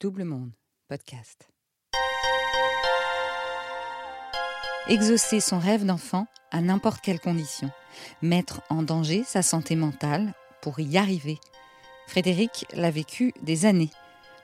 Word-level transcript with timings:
Double 0.00 0.22
Monde, 0.22 0.52
podcast. 0.86 1.48
Exaucer 4.86 5.40
son 5.40 5.58
rêve 5.58 5.84
d'enfant 5.84 6.28
à 6.52 6.60
n'importe 6.60 7.00
quelle 7.00 7.18
condition. 7.18 7.68
Mettre 8.22 8.62
en 8.70 8.84
danger 8.84 9.24
sa 9.24 9.42
santé 9.42 9.74
mentale 9.74 10.34
pour 10.62 10.78
y 10.78 10.98
arriver. 10.98 11.40
Frédéric 12.06 12.64
l'a 12.74 12.92
vécu 12.92 13.32
des 13.42 13.66
années. 13.66 13.90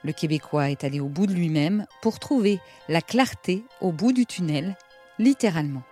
Le 0.03 0.11
Québécois 0.11 0.71
est 0.71 0.83
allé 0.83 0.99
au 0.99 1.07
bout 1.07 1.25
de 1.25 1.33
lui-même 1.33 1.85
pour 2.01 2.19
trouver 2.19 2.59
la 2.89 3.01
clarté 3.01 3.63
au 3.79 3.93
bout 3.93 4.11
du 4.11 4.25
tunnel, 4.25 4.75
littéralement. 5.19 5.83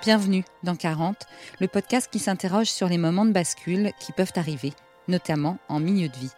Bienvenue 0.00 0.44
dans 0.62 0.76
40, 0.76 1.26
le 1.58 1.66
podcast 1.66 2.08
qui 2.08 2.20
s'interroge 2.20 2.70
sur 2.70 2.86
les 2.86 2.98
moments 2.98 3.26
de 3.26 3.32
bascule 3.32 3.90
qui 3.98 4.12
peuvent 4.12 4.32
arriver, 4.36 4.72
notamment 5.08 5.58
en 5.68 5.80
milieu 5.80 6.08
de 6.08 6.16
vie 6.16 6.30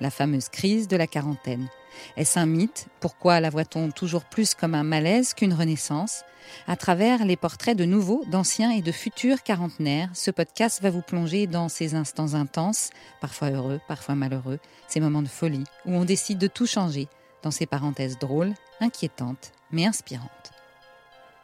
la 0.00 0.10
fameuse 0.10 0.48
crise 0.48 0.88
de 0.88 0.96
la 0.96 1.06
quarantaine. 1.06 1.68
Est-ce 2.16 2.38
un 2.38 2.46
mythe? 2.46 2.88
Pourquoi 3.00 3.40
la 3.40 3.50
voit-on 3.50 3.90
toujours 3.90 4.24
plus 4.24 4.54
comme 4.54 4.74
un 4.74 4.82
malaise 4.82 5.34
qu'une 5.34 5.54
renaissance? 5.54 6.22
À 6.66 6.76
travers 6.76 7.24
les 7.24 7.36
portraits 7.36 7.76
de 7.76 7.84
nouveaux, 7.84 8.24
d'anciens 8.30 8.70
et 8.70 8.82
de 8.82 8.92
futurs 8.92 9.42
quarantenaires, 9.42 10.10
ce 10.14 10.30
podcast 10.30 10.80
va 10.82 10.90
vous 10.90 11.02
plonger 11.02 11.46
dans 11.46 11.68
ces 11.68 11.94
instants 11.94 12.34
intenses, 12.34 12.90
parfois 13.20 13.50
heureux, 13.50 13.80
parfois 13.88 14.14
malheureux, 14.14 14.60
ces 14.88 15.00
moments 15.00 15.22
de 15.22 15.28
folie 15.28 15.64
où 15.84 15.94
on 15.94 16.04
décide 16.04 16.38
de 16.38 16.46
tout 16.46 16.66
changer, 16.66 17.08
dans 17.42 17.50
ces 17.50 17.66
parenthèses 17.66 18.18
drôles, 18.18 18.54
inquiétantes, 18.80 19.52
mais 19.70 19.86
inspirantes. 19.86 20.52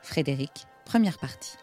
Frédéric, 0.03 0.67
première 0.85 1.19
partie. 1.19 1.57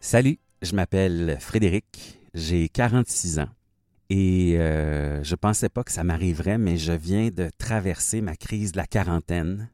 Salut 0.00 0.38
je 0.64 0.74
m'appelle 0.74 1.36
Frédéric, 1.40 2.18
j'ai 2.32 2.68
46 2.68 3.38
ans 3.38 3.48
et 4.08 4.56
euh, 4.58 5.22
je 5.22 5.34
pensais 5.34 5.68
pas 5.68 5.84
que 5.84 5.92
ça 5.92 6.04
m'arriverait, 6.04 6.58
mais 6.58 6.76
je 6.76 6.92
viens 6.92 7.28
de 7.28 7.50
traverser 7.58 8.20
ma 8.20 8.36
crise 8.36 8.72
de 8.72 8.78
la 8.78 8.86
quarantaine. 8.86 9.68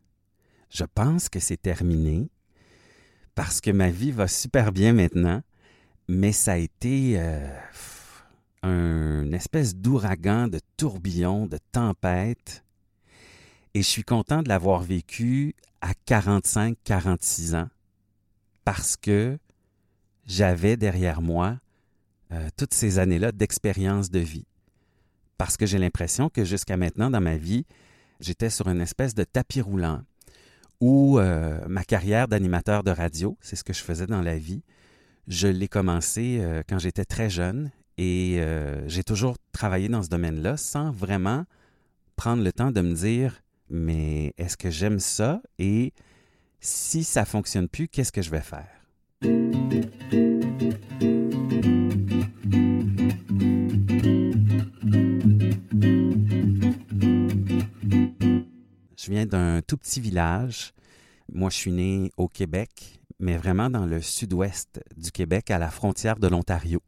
Je 0.69 0.85
pense 0.85 1.29
que 1.29 1.41
c'est 1.41 1.61
terminé 1.61 2.29
parce 3.35 3.61
que 3.61 3.71
ma 3.71 3.91
vie 3.91 4.11
va 4.11 4.27
super 4.29 4.73
bien 4.73 4.93
maintenant, 4.93 5.43
mais 6.09 6.33
ça 6.33 6.53
a 6.53 6.57
été 6.57 7.15
euh, 7.17 7.49
un 8.63 9.33
espèce 9.33 9.77
d'ouragan, 9.77 10.49
de 10.49 10.61
tourbillon, 10.77 11.47
de 11.47 11.59
tempête. 11.73 12.65
Et 13.75 13.83
je 13.83 13.89
suis 13.89 14.05
content 14.05 14.43
de 14.43 14.49
l'avoir 14.49 14.83
vécu 14.83 15.55
à 15.81 15.93
45-46 16.07 17.55
ans 17.57 17.69
parce 18.65 18.97
que 18.97 19.39
j'avais 20.31 20.77
derrière 20.77 21.21
moi 21.23 21.59
euh, 22.33 22.49
toutes 22.57 22.73
ces 22.73 23.01
années-là 23.01 23.33
d'expérience 23.33 24.11
de 24.11 24.21
vie. 24.21 24.47
Parce 25.39 25.57
que 25.57 25.67
j'ai 25.67 25.79
l'impression 25.79 26.29
que 26.29 26.45
jusqu'à 26.45 26.77
maintenant 26.77 27.11
dans 27.11 27.21
ma 27.21 27.37
vie, 27.37 27.67
j'étais 28.21 28.49
sur 28.49 28.69
une 28.69 28.81
espèce 28.81 29.15
de 29.15 29.25
tapis 29.25 29.61
roulant 29.61 30.03
où 30.81 31.19
euh, 31.19 31.59
ma 31.69 31.83
carrière 31.83 32.29
d'animateur 32.29 32.85
de 32.85 32.93
radio, 32.93 33.37
c'est 33.41 33.57
ce 33.57 33.65
que 33.65 33.73
je 33.73 33.83
faisais 33.83 34.07
dans 34.07 34.23
la 34.23 34.39
vie, 34.39 34.63
je 35.27 35.49
l'ai 35.49 35.69
commencé 35.69 36.39
euh, 36.41 36.63
quand 36.69 36.79
j'étais 36.79 37.05
très 37.05 37.29
jeune 37.29 37.71
et 37.99 38.41
j'ai 38.87 39.05
toujours 39.05 39.37
travaillé 39.53 39.91
dans 39.91 40.03
ce 40.03 40.09
domaine-là 40.09 40.57
sans 40.57 40.91
vraiment 40.91 41.45
prendre 42.17 42.43
le 42.43 42.51
temps 42.51 42.71
de 42.71 42.81
me 42.81 42.95
dire 42.95 43.43
mais 43.69 44.33
est-ce 44.39 44.57
que 44.57 44.71
j'aime 44.71 45.01
ça 45.01 45.43
et 45.59 45.93
si 46.61 47.05
ça 47.05 47.27
fonctionne 47.27 47.69
plus, 47.69 47.89
qu'est-ce 47.89 48.13
que 48.13 48.23
je 48.23 48.31
vais 48.31 48.41
faire? 48.41 48.80
Je 49.23 49.29
viens 59.09 59.27
d'un 59.27 59.61
tout 59.61 59.77
petit 59.77 60.01
village. 60.01 60.73
Moi, 61.31 61.51
je 61.51 61.57
suis 61.57 61.71
né 61.71 62.11
au 62.17 62.29
Québec, 62.29 63.03
mais 63.19 63.37
vraiment 63.37 63.69
dans 63.69 63.85
le 63.85 64.01
sud-ouest 64.01 64.81
du 64.97 65.13
Québec, 65.13 65.51
à 65.51 65.59
la 65.59 65.71
frontière 65.71 66.19
de 66.19 66.27
l'Ontario, 66.27 66.81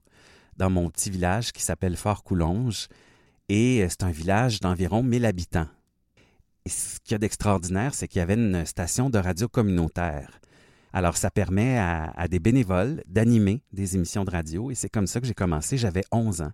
dans 0.57 0.71
mon 0.71 0.89
petit 0.89 1.11
village 1.11 1.53
qui 1.53 1.63
s'appelle 1.63 1.99
Fort-Coulonge. 1.99 2.89
Et 3.51 3.87
c'est 3.91 4.05
un 4.05 4.11
village 4.11 4.61
d'environ 4.61 5.03
1000 5.03 5.27
habitants. 5.27 5.69
Ce 6.67 6.99
qu'il 7.01 7.13
y 7.13 7.15
a 7.17 7.19
d'extraordinaire, 7.19 7.93
c'est 7.93 8.09
qu'il 8.09 8.21
y 8.21 8.23
avait 8.23 8.35
une 8.35 8.65
station 8.65 9.11
de 9.11 9.19
radio 9.19 9.49
communautaire. 9.49 10.42
Alors, 10.93 11.17
ça 11.17 11.31
permet 11.31 11.79
à, 11.79 12.29
des 12.29 12.39
bénévoles 12.39 13.03
d'animer 13.07 13.63
des 13.73 13.97
émissions 13.97 14.25
de 14.25 14.31
radio 14.31 14.71
et 14.71 14.75
c'est 14.75 14.91
comme 14.91 15.07
ça 15.07 15.21
que 15.21 15.27
j'ai 15.27 15.35
commencé. 15.35 15.79
J'avais 15.79 16.05
11 16.13 16.43
ans 16.43 16.53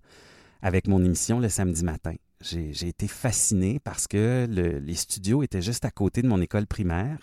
avec 0.62 0.86
mon 0.86 1.04
émission 1.04 1.40
le 1.40 1.48
samedi 1.48 1.84
matin. 1.84 2.14
J'ai 2.40 2.88
été 2.88 3.08
fasciné 3.08 3.80
parce 3.80 4.06
que 4.06 4.46
les 4.48 4.94
studios 4.94 5.42
étaient 5.42 5.62
juste 5.62 5.84
à 5.84 5.90
côté 5.90 6.22
de 6.22 6.28
mon 6.28 6.40
école 6.40 6.66
primaire. 6.66 7.18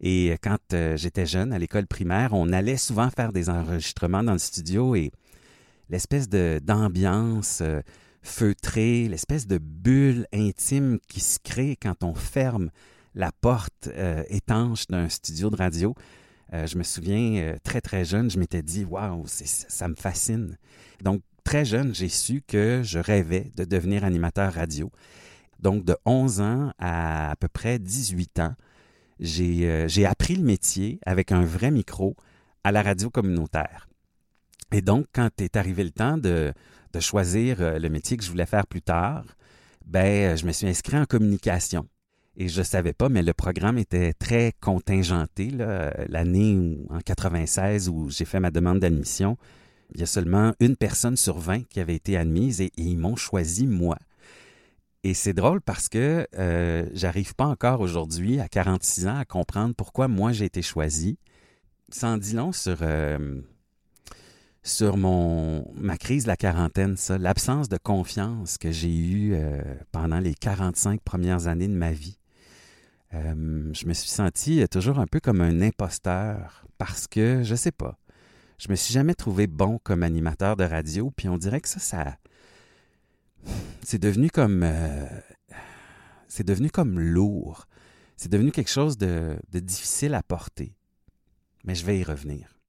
Et 0.00 0.36
quand 0.42 0.58
euh, 0.72 0.96
j'étais 0.96 1.26
jeune, 1.26 1.52
à 1.52 1.60
l'école 1.60 1.86
primaire, 1.86 2.32
on 2.32 2.52
allait 2.52 2.76
souvent 2.76 3.08
faire 3.08 3.32
des 3.32 3.48
enregistrements 3.48 4.24
dans 4.24 4.32
le 4.32 4.38
studio 4.38 4.96
et 4.96 5.12
l'espèce 5.90 6.28
d'ambiance 6.28 7.60
euh, 7.60 7.80
feutrée, 8.20 9.06
l'espèce 9.08 9.46
de 9.46 9.58
bulle 9.58 10.26
intime 10.32 10.98
qui 11.06 11.20
se 11.20 11.38
crée 11.38 11.76
quand 11.80 12.02
on 12.02 12.14
ferme 12.14 12.70
la 13.14 13.30
porte 13.30 13.88
euh, 13.88 14.24
étanche 14.28 14.88
d'un 14.88 15.08
studio 15.08 15.50
de 15.50 15.56
radio, 15.56 15.94
euh, 16.52 16.66
je 16.66 16.76
me 16.76 16.82
souviens, 16.82 17.42
euh, 17.42 17.56
très, 17.62 17.80
très 17.80 18.04
jeune, 18.04 18.30
je 18.30 18.38
m'étais 18.38 18.62
dit, 18.62 18.84
waouh, 18.84 19.24
ça 19.26 19.88
me 19.88 19.94
fascine. 19.94 20.58
Donc, 21.02 21.22
très 21.44 21.64
jeune, 21.64 21.94
j'ai 21.94 22.08
su 22.08 22.42
que 22.46 22.82
je 22.84 22.98
rêvais 22.98 23.50
de 23.56 23.64
devenir 23.64 24.04
animateur 24.04 24.52
radio. 24.52 24.90
Donc, 25.60 25.84
de 25.84 25.96
11 26.04 26.40
ans 26.40 26.72
à 26.78 27.30
à 27.30 27.36
peu 27.36 27.48
près 27.48 27.78
18 27.78 28.40
ans, 28.40 28.54
euh, 29.20 29.88
j'ai 29.88 30.06
appris 30.06 30.36
le 30.36 30.42
métier 30.42 30.98
avec 31.06 31.32
un 31.32 31.44
vrai 31.44 31.70
micro 31.70 32.16
à 32.64 32.72
la 32.72 32.82
radio 32.82 33.08
communautaire. 33.08 33.88
Et 34.72 34.82
donc, 34.82 35.06
quand 35.12 35.40
est 35.40 35.56
arrivé 35.56 35.84
le 35.84 35.90
temps 35.90 36.18
de, 36.18 36.52
de 36.92 37.00
choisir 37.00 37.78
le 37.78 37.88
métier 37.88 38.16
que 38.16 38.24
je 38.24 38.30
voulais 38.30 38.46
faire 38.46 38.66
plus 38.66 38.82
tard, 38.82 39.24
ben, 39.86 40.36
je 40.36 40.46
me 40.46 40.52
suis 40.52 40.66
inscrit 40.66 40.96
en 40.98 41.04
communication. 41.04 41.86
Et 42.36 42.48
je 42.48 42.60
ne 42.60 42.64
savais 42.64 42.94
pas, 42.94 43.08
mais 43.08 43.22
le 43.22 43.34
programme 43.34 43.78
était 43.78 44.14
très 44.14 44.52
contingenté. 44.60 45.50
L'année 46.08 46.78
en 46.88 47.00
96 47.00 47.88
où 47.88 48.08
j'ai 48.08 48.24
fait 48.24 48.40
ma 48.40 48.50
demande 48.50 48.80
d'admission, 48.80 49.36
il 49.94 50.00
y 50.00 50.02
a 50.02 50.06
seulement 50.06 50.54
une 50.60 50.76
personne 50.76 51.16
sur 51.16 51.38
20 51.38 51.68
qui 51.68 51.80
avait 51.80 51.94
été 51.94 52.16
admise 52.16 52.60
et, 52.60 52.72
ils 52.76 52.96
m'ont 52.96 53.16
choisi 53.16 53.66
moi. 53.66 53.98
Et 55.04 55.14
c'est 55.14 55.34
drôle 55.34 55.60
parce 55.60 55.88
que 55.88 56.26
euh, 56.38 56.88
j'arrive 56.94 57.34
pas 57.34 57.46
encore 57.46 57.80
aujourd'hui, 57.80 58.40
à 58.40 58.48
46 58.48 59.06
ans, 59.08 59.16
à 59.18 59.24
comprendre 59.24 59.74
pourquoi 59.74 60.08
moi 60.08 60.32
j'ai 60.32 60.44
été 60.44 60.62
choisi. 60.62 61.18
En 62.02 62.16
dit 62.16 62.34
long 62.34 62.52
sur, 62.52 62.78
euh, 62.80 63.42
sur 64.62 64.96
mon, 64.96 65.70
ma 65.74 65.98
crise 65.98 66.22
de 66.22 66.28
la 66.28 66.36
quarantaine, 66.36 66.96
ça, 66.96 67.18
l'absence 67.18 67.68
de 67.68 67.76
confiance 67.76 68.56
que 68.56 68.70
j'ai 68.70 68.94
eue 68.94 69.34
euh, 69.34 69.60
pendant 69.90 70.20
les 70.20 70.34
45 70.34 71.02
premières 71.02 71.48
années 71.48 71.68
de 71.68 71.74
ma 71.74 71.92
vie. 71.92 72.16
Euh, 73.14 73.70
je 73.72 73.86
me 73.86 73.92
suis 73.92 74.08
senti 74.08 74.66
toujours 74.68 74.98
un 74.98 75.06
peu 75.06 75.20
comme 75.20 75.40
un 75.40 75.60
imposteur 75.60 76.64
parce 76.78 77.06
que, 77.06 77.42
je 77.42 77.54
sais 77.54 77.72
pas, 77.72 77.98
je 78.58 78.68
me 78.68 78.74
suis 78.74 78.94
jamais 78.94 79.14
trouvé 79.14 79.46
bon 79.46 79.78
comme 79.82 80.02
animateur 80.02 80.56
de 80.56 80.64
radio, 80.64 81.10
puis 81.10 81.28
on 81.28 81.36
dirait 81.36 81.60
que 81.60 81.68
ça, 81.68 81.78
ça. 81.78 82.16
C'est 83.82 84.00
devenu 84.00 84.30
comme. 84.30 84.62
Euh, 84.62 85.06
c'est 86.28 86.46
devenu 86.46 86.70
comme 86.70 86.98
lourd. 86.98 87.66
C'est 88.16 88.30
devenu 88.30 88.52
quelque 88.52 88.70
chose 88.70 88.96
de 88.96 89.38
difficile 89.52 90.14
à 90.14 90.22
porter. 90.22 90.76
Mais 91.64 91.74
je 91.74 91.84
vais 91.84 91.98
y 91.98 92.04
revenir. 92.04 92.61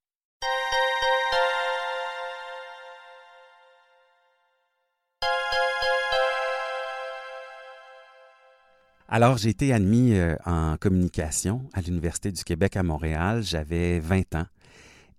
Alors, 9.16 9.38
j'ai 9.38 9.50
été 9.50 9.72
admis 9.72 10.14
euh, 10.14 10.34
en 10.44 10.76
communication 10.76 11.62
à 11.72 11.80
l'Université 11.80 12.32
du 12.32 12.42
Québec 12.42 12.76
à 12.76 12.82
Montréal. 12.82 13.44
J'avais 13.44 14.00
20 14.00 14.34
ans. 14.34 14.46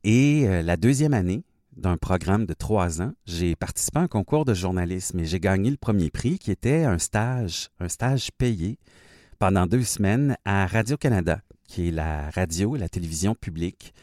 Et 0.04 0.46
euh, 0.50 0.62
la 0.62 0.76
deuxième 0.76 1.14
année 1.14 1.46
d'un 1.78 1.96
programme 1.96 2.46
de 2.46 2.54
trois 2.54 3.02
ans, 3.02 3.14
j'ai 3.26 3.56
participé 3.56 4.00
à 4.00 4.02
un 4.02 4.10
concours 4.10 4.44
de 4.44 4.54
journalisme 4.54 5.22
et 5.22 5.26
j'ai 5.26 5.40
gagné 5.40 5.70
le 5.70 5.78
premier 5.78 6.10
prix 6.10 6.40
qui 6.40 6.52
était 6.52 6.84
un 6.84 6.98
stage, 6.98 7.70
un 7.80 7.88
stage 7.88 8.32
payé 8.38 8.80
pendant 9.40 9.66
deux 9.66 9.84
semaines 9.84 10.36
à 10.44 10.68
Radio-Canada, 10.68 11.40
qui 11.66 11.88
est 11.88 11.92
la 11.92 12.30
radio 12.32 12.76
et 12.76 12.80
la 12.80 12.90
télévision 12.90 13.34
publique. 13.34 13.94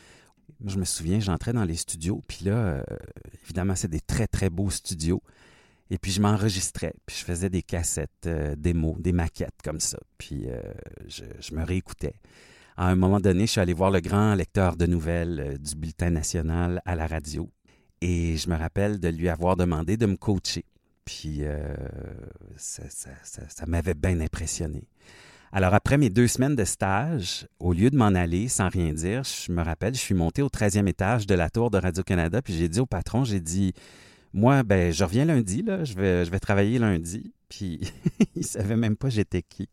Je 0.65 0.79
me 0.79 0.87
souviens, 0.87 1.21
j'entrais 1.21 1.53
dans 1.53 1.65
les 1.65 1.77
studios, 1.77 2.23
puis 2.27 2.47
là, 2.47 2.53
euh, 2.53 2.83
évidemment, 3.45 3.75
c'est 3.75 3.91
des 3.91 4.01
très, 4.01 4.27
très 4.27 4.49
beaux 4.49 4.71
studios. 4.71 5.23
Et 5.93 5.99
puis 5.99 6.11
je 6.11 6.23
m'enregistrais, 6.23 6.95
puis 7.05 7.17
je 7.19 7.23
faisais 7.23 7.51
des 7.51 7.61
cassettes, 7.61 8.25
euh, 8.25 8.57
des 8.57 8.73
mots, 8.73 8.97
des 8.99 9.13
maquettes 9.13 9.61
comme 9.63 9.79
ça. 9.79 9.99
Puis 10.17 10.47
euh, 10.47 10.59
je, 11.07 11.55
me 11.55 11.63
réécoutais. 11.67 12.15
À 12.79 12.89
un 12.89 12.97
moment 12.97 13.21
donné, 13.21 13.45
je 13.45 13.51
suis 13.53 13.61
allé 13.61 13.75
voir 13.75 13.91
le 13.91 14.01
grand 14.01 14.35
lecteur 14.35 14.77
de 14.77 14.87
nouvelles 14.87 15.41
euh, 15.47 15.59
du 15.59 15.77
Bulletin 15.77 16.09
national 16.09 16.81
à 16.87 16.97
la 16.97 17.07
radio. 17.07 17.51
Et 18.01 18.39
je 18.39 18.49
me 18.49 18.57
rappelle 18.57 19.01
de 19.01 19.09
lui 19.09 19.29
avoir 19.29 19.55
demandé 19.55 19.99
de 19.99 20.07
me 20.07 20.17
coacher. 20.17 20.65
Puis 21.05 21.43
ça, 22.57 22.85
ça 23.23 23.67
m'avait 23.67 23.95
bien 23.95 24.19
impressionné. 24.21 24.85
Alors, 25.53 25.75
après 25.75 25.99
mes 25.99 26.11
deux 26.11 26.27
semaines 26.27 26.57
de 26.57 26.65
stage, 26.65 27.47
au 27.59 27.73
lieu 27.73 27.91
de 27.91 27.97
m'en 27.97 28.07
aller 28.07 28.49
sans 28.49 28.69
rien 28.69 28.93
dire, 28.93 29.23
je 29.25 29.53
me 29.53 29.63
rappelle, 29.63 29.95
je 29.95 30.01
suis 30.01 30.15
monté 30.15 30.43
au 30.43 30.49
13e 30.49 30.89
étage 30.89 31.27
de 31.27 31.35
la 31.35 31.51
tour 31.51 31.71
de 31.71 31.79
Radio-Canada, 31.79 32.41
puis 32.41 32.55
j'ai 32.55 32.69
dit 32.69 32.81
au 32.81 32.87
patron, 32.87 33.25
j'ai 33.25 33.41
dit, 33.41 33.75
moi, 34.35 34.63
ben, 34.63 34.93
je 34.93 35.05
reviens 35.05 35.25
lundi, 35.25 35.63
là, 35.63 35.85
je 35.85 35.95
vais, 35.95 36.41
travailler 36.41 36.79
lundi. 36.79 37.33
Puis, 37.49 37.81
il 38.37 38.45
savait 38.45 38.77
même 38.77 38.97
pas 38.97 39.11
j'étais 39.11 39.43
qui. 39.43 39.69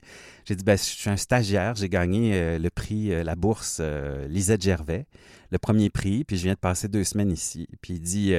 J'ai 0.45 0.55
dit, 0.55 0.63
ben, 0.63 0.77
je 0.77 0.83
suis 0.83 1.09
un 1.09 1.17
stagiaire, 1.17 1.75
j'ai 1.75 1.89
gagné 1.89 2.33
euh, 2.33 2.59
le 2.59 2.69
prix, 2.69 3.13
euh, 3.13 3.23
la 3.23 3.35
bourse 3.35 3.77
euh, 3.79 4.27
Lisette 4.27 4.61
Gervais, 4.61 5.05
le 5.51 5.57
premier 5.57 5.89
prix, 5.89 6.25
puis 6.25 6.37
je 6.37 6.43
viens 6.43 6.53
de 6.53 6.59
passer 6.59 6.87
deux 6.87 7.05
semaines 7.05 7.31
ici. 7.31 7.67
Puis 7.81 7.93
il 7.93 8.01
dit, 8.01 8.33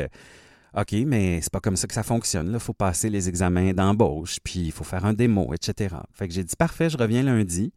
OK, 0.76 0.92
mais 1.06 1.40
c'est 1.40 1.52
pas 1.52 1.60
comme 1.60 1.76
ça 1.76 1.88
que 1.88 1.94
ça 1.94 2.02
fonctionne. 2.02 2.50
Il 2.52 2.60
faut 2.60 2.74
passer 2.74 3.08
les 3.08 3.28
examens 3.28 3.72
d'embauche, 3.72 4.38
puis 4.44 4.60
il 4.60 4.72
faut 4.72 4.84
faire 4.84 5.06
un 5.06 5.14
démo, 5.14 5.52
etc. 5.54 5.96
Fait 6.12 6.28
que 6.28 6.34
j'ai 6.34 6.44
dit 6.44 6.56
parfait, 6.56 6.90
je 6.90 6.98
reviens 6.98 7.22
lundi. 7.22 7.72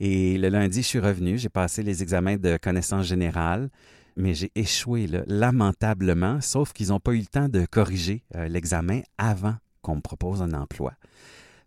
Et 0.00 0.38
le 0.38 0.48
lundi, 0.48 0.82
je 0.82 0.86
suis 0.86 1.00
revenu, 1.00 1.38
j'ai 1.38 1.48
passé 1.48 1.82
les 1.82 2.02
examens 2.02 2.36
de 2.36 2.56
connaissances 2.56 3.06
générales, 3.06 3.68
mais 4.18 4.34
j'ai 4.34 4.50
échoué 4.56 5.08
lamentablement, 5.28 6.40
sauf 6.40 6.72
qu'ils 6.72 6.88
n'ont 6.88 6.98
pas 7.00 7.12
eu 7.12 7.20
le 7.20 7.26
temps 7.26 7.48
de 7.48 7.64
corriger 7.64 8.24
euh, 8.34 8.48
l'examen 8.48 9.00
avant 9.16 9.54
qu'on 9.80 9.96
me 9.96 10.00
propose 10.00 10.42
un 10.42 10.52
emploi. 10.52 10.92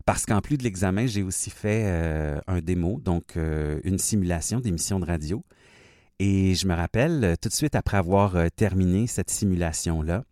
Parce 0.04 0.26
qu'en 0.26 0.40
plus 0.40 0.58
de 0.58 0.62
l'examen, 0.62 1.06
j'ai 1.06 1.22
aussi 1.22 1.48
fait 1.48 1.84
euh, 1.86 2.38
un 2.46 2.60
démo, 2.60 3.00
donc 3.00 3.36
euh, 3.36 3.80
une 3.84 3.98
simulation 3.98 4.60
d'émission 4.60 5.00
de 5.00 5.06
radio. 5.06 5.42
Et 6.18 6.54
je 6.54 6.68
me 6.68 6.74
rappelle, 6.74 7.36
tout 7.40 7.48
de 7.48 7.54
suite 7.54 7.74
après 7.74 7.96
avoir 7.96 8.36
terminé 8.54 9.06
cette 9.06 9.30
simulation-là, 9.30 10.24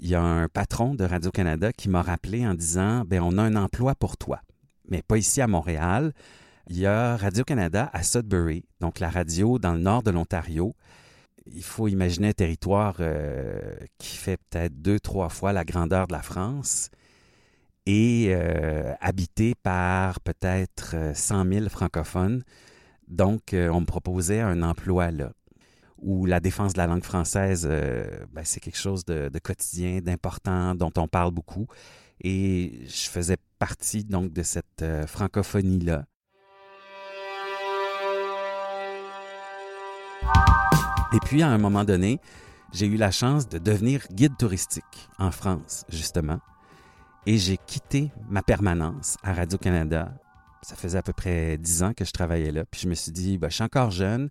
il 0.00 0.08
y 0.08 0.14
a 0.14 0.22
un 0.22 0.48
patron 0.48 0.94
de 0.94 1.02
Radio-Canada 1.02 1.72
qui 1.72 1.88
m'a 1.88 2.02
rappelé 2.02 2.46
en 2.46 2.54
disant 2.54 3.04
ben 3.04 3.20
on 3.20 3.36
a 3.36 3.42
un 3.42 3.56
emploi 3.56 3.96
pour 3.96 4.16
toi, 4.16 4.42
mais 4.88 5.02
pas 5.02 5.16
ici 5.16 5.40
à 5.40 5.48
Montréal. 5.48 6.12
Il 6.68 6.78
y 6.78 6.86
a 6.86 7.16
Radio-Canada 7.16 7.90
à 7.92 8.02
Sudbury, 8.04 8.64
donc 8.80 9.00
la 9.00 9.08
radio 9.10 9.58
dans 9.58 9.72
le 9.72 9.80
nord 9.80 10.04
de 10.04 10.10
l'Ontario. 10.10 10.76
Il 11.52 11.62
faut 11.62 11.88
imaginer 11.88 12.28
un 12.28 12.32
territoire 12.32 12.96
euh, 13.00 13.74
qui 13.98 14.16
fait 14.16 14.36
peut-être 14.36 14.80
deux, 14.80 15.00
trois 15.00 15.28
fois 15.28 15.52
la 15.52 15.64
grandeur 15.64 16.06
de 16.06 16.12
la 16.12 16.22
France 16.22 16.90
et 17.86 18.28
euh, 18.30 18.94
habité 19.00 19.54
par 19.62 20.20
peut-être 20.20 20.94
100 21.14 21.46
euh, 21.46 21.60
000 21.60 21.68
francophones. 21.68 22.42
Donc, 23.08 23.54
on 23.54 23.80
me 23.80 23.86
proposait 23.86 24.40
un 24.40 24.62
emploi 24.62 25.10
là 25.10 25.32
où 25.96 26.26
la 26.26 26.40
défense 26.40 26.74
de 26.74 26.78
la 26.78 26.86
langue 26.86 27.02
française, 27.02 27.66
ben, 27.66 28.44
c'est 28.44 28.60
quelque 28.60 28.78
chose 28.78 29.04
de, 29.06 29.30
quotidien, 29.42 30.00
d'important, 30.00 30.74
dont 30.74 30.92
on 30.96 31.08
parle 31.08 31.32
beaucoup. 31.32 31.66
Et 32.20 32.82
je 32.86 33.08
faisais 33.08 33.38
partie 33.58 34.04
donc 34.04 34.32
de 34.32 34.42
cette 34.42 34.84
francophonie-là. 35.06 36.04
Et 41.14 41.20
puis, 41.20 41.42
à 41.42 41.48
un 41.48 41.58
moment 41.58 41.84
donné, 41.84 42.20
j'ai 42.72 42.86
eu 42.86 42.96
la 42.96 43.10
chance 43.10 43.48
de 43.48 43.58
devenir 43.58 44.06
guide 44.12 44.36
touristique 44.36 45.08
en 45.18 45.30
France, 45.30 45.86
justement. 45.88 46.38
Et 47.24 47.38
j'ai 47.38 47.56
quitté 47.56 48.12
ma 48.28 48.42
permanence 48.42 49.16
à 49.22 49.32
Radio-Canada. 49.32 50.12
Ça 50.60 50.76
faisait 50.76 50.98
à 50.98 51.02
peu 51.02 51.14
près 51.14 51.56
dix 51.56 51.82
ans 51.82 51.94
que 51.94 52.04
je 52.04 52.12
travaillais 52.12 52.52
là. 52.52 52.64
Puis 52.70 52.82
je 52.82 52.88
me 52.88 52.94
suis 52.94 53.12
dit, 53.12 53.38
ben, 53.38 53.48
je 53.48 53.54
suis 53.54 53.64
encore 53.64 53.90
jeune, 53.90 54.28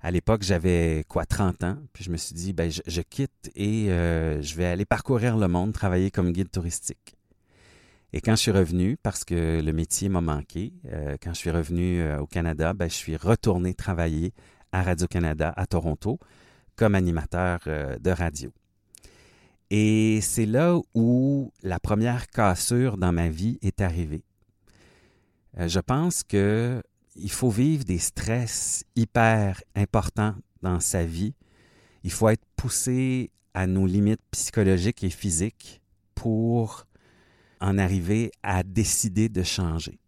à 0.00 0.12
l'époque, 0.12 0.42
j'avais 0.42 1.04
quoi, 1.08 1.26
30 1.26 1.64
ans. 1.64 1.78
Puis 1.92 2.04
je 2.04 2.10
me 2.10 2.16
suis 2.16 2.34
dit, 2.34 2.52
ben, 2.52 2.70
je, 2.70 3.00
quitte 3.00 3.50
et 3.56 3.90
euh, 3.90 4.40
je 4.40 4.54
vais 4.54 4.66
aller 4.66 4.84
parcourir 4.84 5.36
le 5.36 5.48
monde, 5.48 5.72
travailler 5.72 6.12
comme 6.12 6.30
guide 6.32 6.50
touristique. 6.50 7.16
Et 8.12 8.20
quand 8.20 8.36
je 8.36 8.40
suis 8.40 8.50
revenu, 8.52 8.96
parce 9.02 9.24
que 9.24 9.60
le 9.60 9.72
métier 9.72 10.08
m'a 10.08 10.20
manqué, 10.20 10.72
euh, 10.92 11.16
quand 11.20 11.34
je 11.34 11.38
suis 11.38 11.50
revenu 11.50 12.00
euh, 12.00 12.20
au 12.20 12.26
Canada, 12.26 12.72
ben, 12.72 12.88
je 12.88 12.94
suis 12.94 13.16
retourné 13.16 13.74
travailler 13.74 14.32
à 14.72 14.82
Radio-Canada 14.82 15.52
à 15.56 15.66
Toronto 15.66 16.18
comme 16.76 16.94
animateur 16.94 17.60
de 17.66 18.10
radio. 18.10 18.52
Et 19.70 20.20
c'est 20.22 20.46
là 20.46 20.78
où 20.94 21.52
la 21.62 21.78
première 21.78 22.28
cassure 22.28 22.96
dans 22.96 23.12
ma 23.12 23.28
vie 23.28 23.58
est 23.62 23.80
arrivée. 23.80 24.22
je 25.56 25.80
pense 25.80 26.22
que 26.22 26.82
il 27.16 27.30
faut 27.30 27.50
vivre 27.50 27.84
des 27.84 27.98
stress 27.98 28.84
hyper 28.94 29.60
importants 29.74 30.34
dans 30.62 30.80
sa 30.80 31.04
vie. 31.04 31.34
Il 32.04 32.12
faut 32.12 32.28
être 32.28 32.44
poussé 32.56 33.30
à 33.54 33.66
nos 33.66 33.86
limites 33.86 34.22
psychologiques 34.30 35.02
et 35.02 35.10
physiques 35.10 35.82
pour 36.14 36.86
en 37.60 37.76
arriver 37.76 38.30
à 38.42 38.62
décider 38.62 39.28
de 39.28 39.42
changer. 39.42 39.98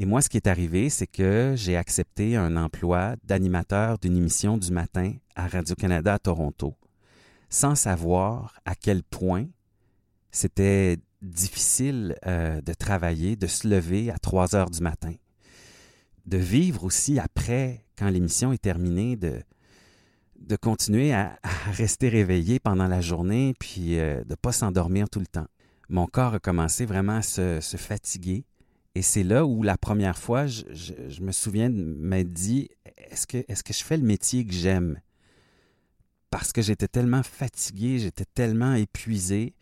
Et 0.00 0.06
moi, 0.06 0.20
ce 0.20 0.28
qui 0.28 0.36
est 0.36 0.48
arrivé, 0.48 0.90
c'est 0.90 1.06
que 1.06 1.52
j'ai 1.56 1.76
accepté 1.76 2.34
un 2.34 2.56
emploi 2.56 3.14
d'animateur 3.22 3.98
d'une 3.98 4.16
émission 4.16 4.58
du 4.58 4.72
matin 4.72 5.12
à 5.36 5.46
Radio-Canada 5.46 6.14
à 6.14 6.18
Toronto, 6.18 6.74
sans 7.48 7.76
savoir 7.76 8.54
à 8.64 8.74
quel 8.74 9.04
point 9.04 9.46
c'était 10.32 10.96
difficile 11.22 12.16
euh, 12.26 12.60
de 12.60 12.72
travailler, 12.72 13.36
de 13.36 13.46
se 13.46 13.68
lever 13.68 14.10
à 14.10 14.18
3 14.18 14.56
heures 14.56 14.70
du 14.70 14.80
matin 14.80 15.12
de 16.30 16.38
vivre 16.38 16.84
aussi 16.84 17.18
après, 17.18 17.84
quand 17.98 18.08
l'émission 18.08 18.52
est 18.52 18.62
terminée, 18.62 19.16
de, 19.16 19.42
continuer 20.56 21.12
à, 21.12 21.38
rester 21.72 22.08
réveillé 22.08 22.58
pendant 22.60 22.86
la 22.86 23.00
journée, 23.00 23.54
puis 23.58 23.98
euh, 23.98 24.22
de 24.24 24.30
ne 24.30 24.34
pas 24.36 24.52
s'endormir 24.52 25.10
tout 25.10 25.20
le 25.20 25.26
temps. 25.26 25.46
Mon 25.88 26.06
corps 26.06 26.34
a 26.34 26.38
commencé 26.38 26.86
vraiment 26.86 27.16
à 27.16 27.22
se, 27.22 27.60
fatiguer. 27.76 28.44
Et 28.94 29.02
c'est 29.02 29.22
là 29.22 29.46
où 29.46 29.62
la 29.62 29.78
première 29.78 30.18
fois, 30.18 30.46
je, 30.46 31.20
me 31.20 31.32
souviens 31.32 31.70
de 31.70 31.82
m'être 31.82 32.32
dit, 32.32 32.68
est-ce 32.96 33.26
que, 33.26 33.72
je 33.72 33.84
fais 33.84 33.96
le 33.96 34.02
métier 34.02 34.44
que 34.44 34.52
j'aime? 34.52 35.00
Parce 36.30 36.52
que 36.52 36.62
j'étais 36.62 36.88
tellement 36.88 37.22
fatigué, 37.22 37.98
j'étais 37.98 38.24
tellement 38.24 38.74
épuisé. 38.74 39.54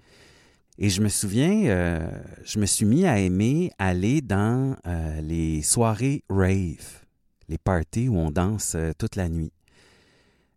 Et 0.79 0.91
je 0.91 1.03
me 1.03 1.09
souviens, 1.09 1.67
euh, 1.67 2.09
je 2.45 2.59
me 2.59 2.67
suis 2.67 2.87
mis 2.87 3.05
à 3.05 3.19
aimer 3.19 3.73
aller 3.79 4.21
dans 4.21 4.77
euh, 4.87 5.21
les 5.21 5.61
soirées 5.63 6.23
rave, 6.29 7.05
les 7.49 7.59
parties 7.59 8.09
où 8.09 8.17
on 8.17 8.31
danse 8.31 8.77
euh, 8.77 8.93
toute 8.97 9.17
la 9.17 9.29
nuit. 9.29 9.53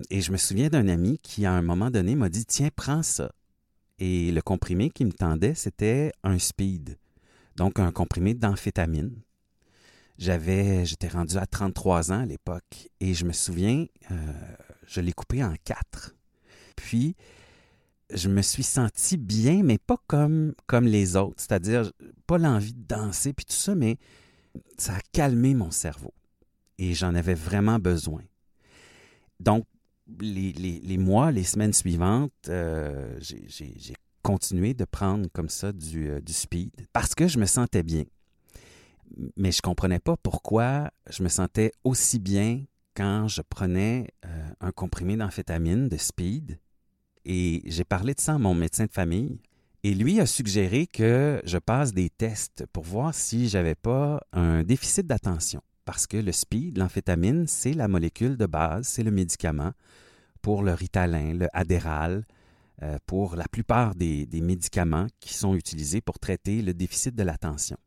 Et 0.10 0.22
je 0.22 0.32
me 0.32 0.38
souviens 0.38 0.70
d'un 0.70 0.88
ami 0.88 1.18
qui, 1.20 1.46
à 1.46 1.54
un 1.54 1.62
moment 1.62 1.90
donné, 1.90 2.16
m'a 2.16 2.30
dit 2.30 2.46
Tiens, 2.46 2.70
prends 2.76 3.04
ça. 3.04 3.32
Et 4.00 4.32
le 4.32 4.42
comprimé 4.42 4.90
qu'il 4.90 5.08
me 5.08 5.12
tendait, 5.12 5.56
c'était 5.56 6.12
un 6.24 6.40
speed, 6.40 6.98
donc 7.56 7.80
un 7.80 7.92
comprimé 7.92 8.34
d'amphétamine. 8.34 9.16
J'avais, 10.18 10.86
j'étais 10.86 11.08
rendu 11.08 11.38
à 11.38 11.46
33 11.46 12.12
ans 12.12 12.22
à 12.22 12.26
l'époque, 12.26 12.90
et 13.00 13.14
je 13.14 13.26
me 13.26 13.34
souviens, 13.34 13.86
je 14.86 15.02
l'ai 15.02 15.14
coupé 15.14 15.44
en 15.44 15.56
quatre. 15.64 16.16
Puis, 16.76 17.16
je 18.14 18.30
me 18.30 18.42
suis 18.42 18.64
senti 18.64 19.18
bien, 19.18 19.64
mais 19.64 19.78
pas 19.78 19.98
comme, 20.08 20.54
comme 20.68 20.86
les 20.86 21.16
autres. 21.16 21.36
C'est-à-dire, 21.38 21.92
pas 22.28 22.38
l'envie 22.38 22.74
de 22.74 22.84
danser, 22.84 23.34
puis 23.34 23.46
tout 23.46 23.54
ça, 23.54 23.74
mais 23.76 23.98
ça 24.78 24.96
a 24.96 25.00
calmé 25.12 25.54
mon 25.54 25.72
cerveau. 25.72 26.14
Et 26.78 26.94
j'en 26.94 27.16
avais 27.16 27.34
vraiment 27.34 27.80
besoin. 27.80 28.22
Donc, 29.40 29.66
les, 30.20 30.98
mois, 30.98 31.32
les 31.32 31.44
semaines 31.44 31.74
suivantes, 31.74 32.34
euh, 32.50 33.18
j'ai 33.20 33.94
continué 34.22 34.74
de 34.74 34.86
prendre 34.86 35.28
comme 35.32 35.50
ça 35.50 35.72
du, 35.72 36.10
euh, 36.10 36.22
du, 36.22 36.34
speed 36.34 36.72
parce 36.94 37.16
que 37.16 37.28
je 37.28 37.40
me 37.40 37.46
sentais 37.46 37.84
bien. 37.84 38.04
Mais 39.36 39.52
je 39.52 39.58
ne 39.58 39.62
comprenais 39.62 40.00
pas 40.00 40.16
pourquoi 40.18 40.92
je 41.10 41.24
me 41.24 41.30
sentais 41.30 41.74
aussi 41.84 42.20
bien 42.20 42.64
quand 42.96 43.28
je 43.28 43.42
prenais 43.42 44.08
euh, 44.26 44.50
un 44.62 44.72
comprimé 44.72 45.18
d'amphétamine, 45.18 45.90
de 45.90 45.98
speed, 45.98 46.60
et 47.26 47.62
j'ai 47.66 47.84
parlé 47.84 48.14
de 48.14 48.20
ça 48.20 48.36
à 48.36 48.38
mon 48.38 48.56
médecin 48.56 48.86
de 48.86 48.92
famille. 48.92 49.40
Et 49.84 49.94
lui 49.94 50.20
a 50.20 50.26
suggéré 50.26 50.86
que 50.86 51.42
je 51.44 51.58
passe 51.58 51.92
des 51.94 52.10
tests 52.10 52.66
pour 52.72 52.84
voir 52.84 53.16
si 53.16 53.50
j'avais 53.50 53.76
pas 53.76 54.22
un 54.32 54.64
déficit 54.64 55.08
d'attention. 55.08 55.62
Parce 55.86 56.06
que 56.06 56.18
le 56.18 56.32
speed, 56.32 56.78
l'amphétamine, 56.78 57.48
c'est 57.48 57.74
la 57.74 57.88
molécule 57.88 58.38
de 58.38 58.46
base, 58.46 58.88
c'est 58.88 59.04
le 59.04 59.12
médicament 59.12 59.72
pour 60.42 60.62
le 60.62 60.74
ritalin, 60.74 61.34
le 61.34 61.48
adéral, 61.54 62.26
pour 63.06 63.36
la 63.36 63.48
plupart 63.48 63.96
des, 63.96 64.28
médicaments 64.42 65.08
qui 65.20 65.34
sont 65.34 65.56
utilisés 65.56 66.02
pour 66.02 66.20
traiter 66.20 66.62
le 66.62 66.74
déficit 66.74 67.16
de 67.16 67.24
l'attention. 67.24 67.78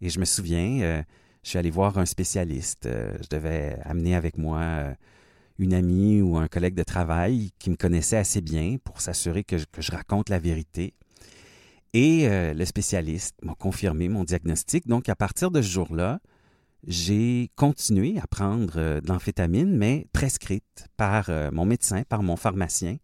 Et 0.00 0.10
je 0.10 0.20
me 0.20 0.24
souviens, 0.24 0.80
euh, 0.82 1.02
je 1.42 1.50
suis 1.50 1.58
allé 1.58 1.70
voir 1.70 1.98
un 1.98 2.06
spécialiste. 2.06 2.86
Euh, 2.86 3.16
je 3.22 3.28
devais 3.36 3.78
amener 3.84 4.14
avec 4.14 4.38
moi 4.38 4.94
une 5.58 5.74
amie 5.74 6.22
ou 6.22 6.36
un 6.36 6.48
collègue 6.48 6.74
de 6.74 6.82
travail 6.82 7.50
qui 7.58 7.70
me 7.70 7.76
connaissait 7.76 8.16
assez 8.16 8.40
bien 8.40 8.76
pour 8.82 9.00
s'assurer 9.00 9.44
que, 9.44 9.56
je 9.58 9.92
raconte 9.92 10.28
la 10.28 10.38
vérité. 10.38 10.94
Et 11.94 12.28
euh, 12.28 12.54
le 12.54 12.64
spécialiste 12.64 13.36
m'a 13.42 13.54
confirmé 13.54 14.08
mon 14.08 14.24
diagnostic. 14.24 14.86
Donc, 14.86 15.08
à 15.08 15.16
partir 15.16 15.50
de 15.50 15.60
ce 15.62 15.68
jour-là, 15.68 16.20
j'ai 16.86 17.50
continué 17.56 18.18
à 18.20 18.26
prendre 18.26 18.74
euh, 18.76 19.00
de 19.00 19.08
l'amphétamine, 19.08 19.76
mais 19.76 20.06
prescrite 20.12 20.86
par 20.96 21.28
euh, 21.28 21.50
mon 21.50 21.64
médecin, 21.64 22.02
par 22.08 22.22
mon 22.22 22.36
pharmacien, 22.36 22.98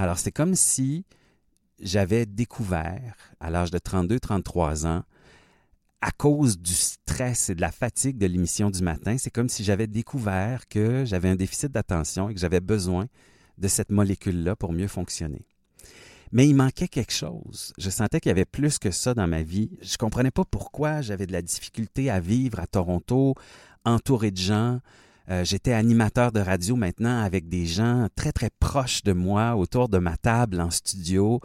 Alors, 0.00 0.16
c'est 0.16 0.30
comme 0.30 0.54
si 0.54 1.04
j'avais 1.80 2.24
découvert, 2.24 3.16
à 3.40 3.50
l'âge 3.50 3.72
de 3.72 3.78
32-33 3.78 4.86
ans, 4.86 5.02
à 6.00 6.12
cause 6.12 6.56
du 6.56 6.72
stress 6.72 7.50
et 7.50 7.56
de 7.56 7.60
la 7.60 7.72
fatigue 7.72 8.16
de 8.16 8.26
l'émission 8.26 8.70
du 8.70 8.80
matin, 8.80 9.18
c'est 9.18 9.32
comme 9.32 9.48
si 9.48 9.64
j'avais 9.64 9.88
découvert 9.88 10.68
que 10.68 11.04
j'avais 11.04 11.28
un 11.28 11.34
déficit 11.34 11.72
d'attention 11.72 12.28
et 12.28 12.34
que 12.34 12.38
j'avais 12.38 12.60
besoin 12.60 13.08
de 13.58 13.66
cette 13.66 13.90
molécule-là 13.90 14.54
pour 14.54 14.72
mieux 14.72 14.86
fonctionner. 14.86 15.44
Mais 16.30 16.46
il 16.46 16.54
manquait 16.54 16.86
quelque 16.86 17.12
chose. 17.12 17.72
Je 17.76 17.90
sentais 17.90 18.20
qu'il 18.20 18.30
y 18.30 18.30
avait 18.30 18.44
plus 18.44 18.78
que 18.78 18.92
ça 18.92 19.14
dans 19.14 19.26
ma 19.26 19.42
vie. 19.42 19.68
Je 19.82 19.94
ne 19.94 19.98
comprenais 19.98 20.30
pas 20.30 20.44
pourquoi 20.44 21.00
j'avais 21.00 21.26
de 21.26 21.32
la 21.32 21.42
difficulté 21.42 22.08
à 22.08 22.20
vivre 22.20 22.60
à 22.60 22.68
Toronto, 22.68 23.34
entouré 23.84 24.30
de 24.30 24.36
gens. 24.36 24.78
Euh, 25.30 25.44
j'étais 25.44 25.72
animateur 25.72 26.32
de 26.32 26.40
radio 26.40 26.74
maintenant 26.74 27.22
avec 27.22 27.48
des 27.48 27.66
gens 27.66 28.08
très, 28.16 28.32
très 28.32 28.50
proches 28.60 29.02
de 29.02 29.12
moi, 29.12 29.56
autour 29.56 29.88
de 29.88 29.98
ma 29.98 30.16
table 30.16 30.60
en 30.60 30.70
studio. 30.70 31.40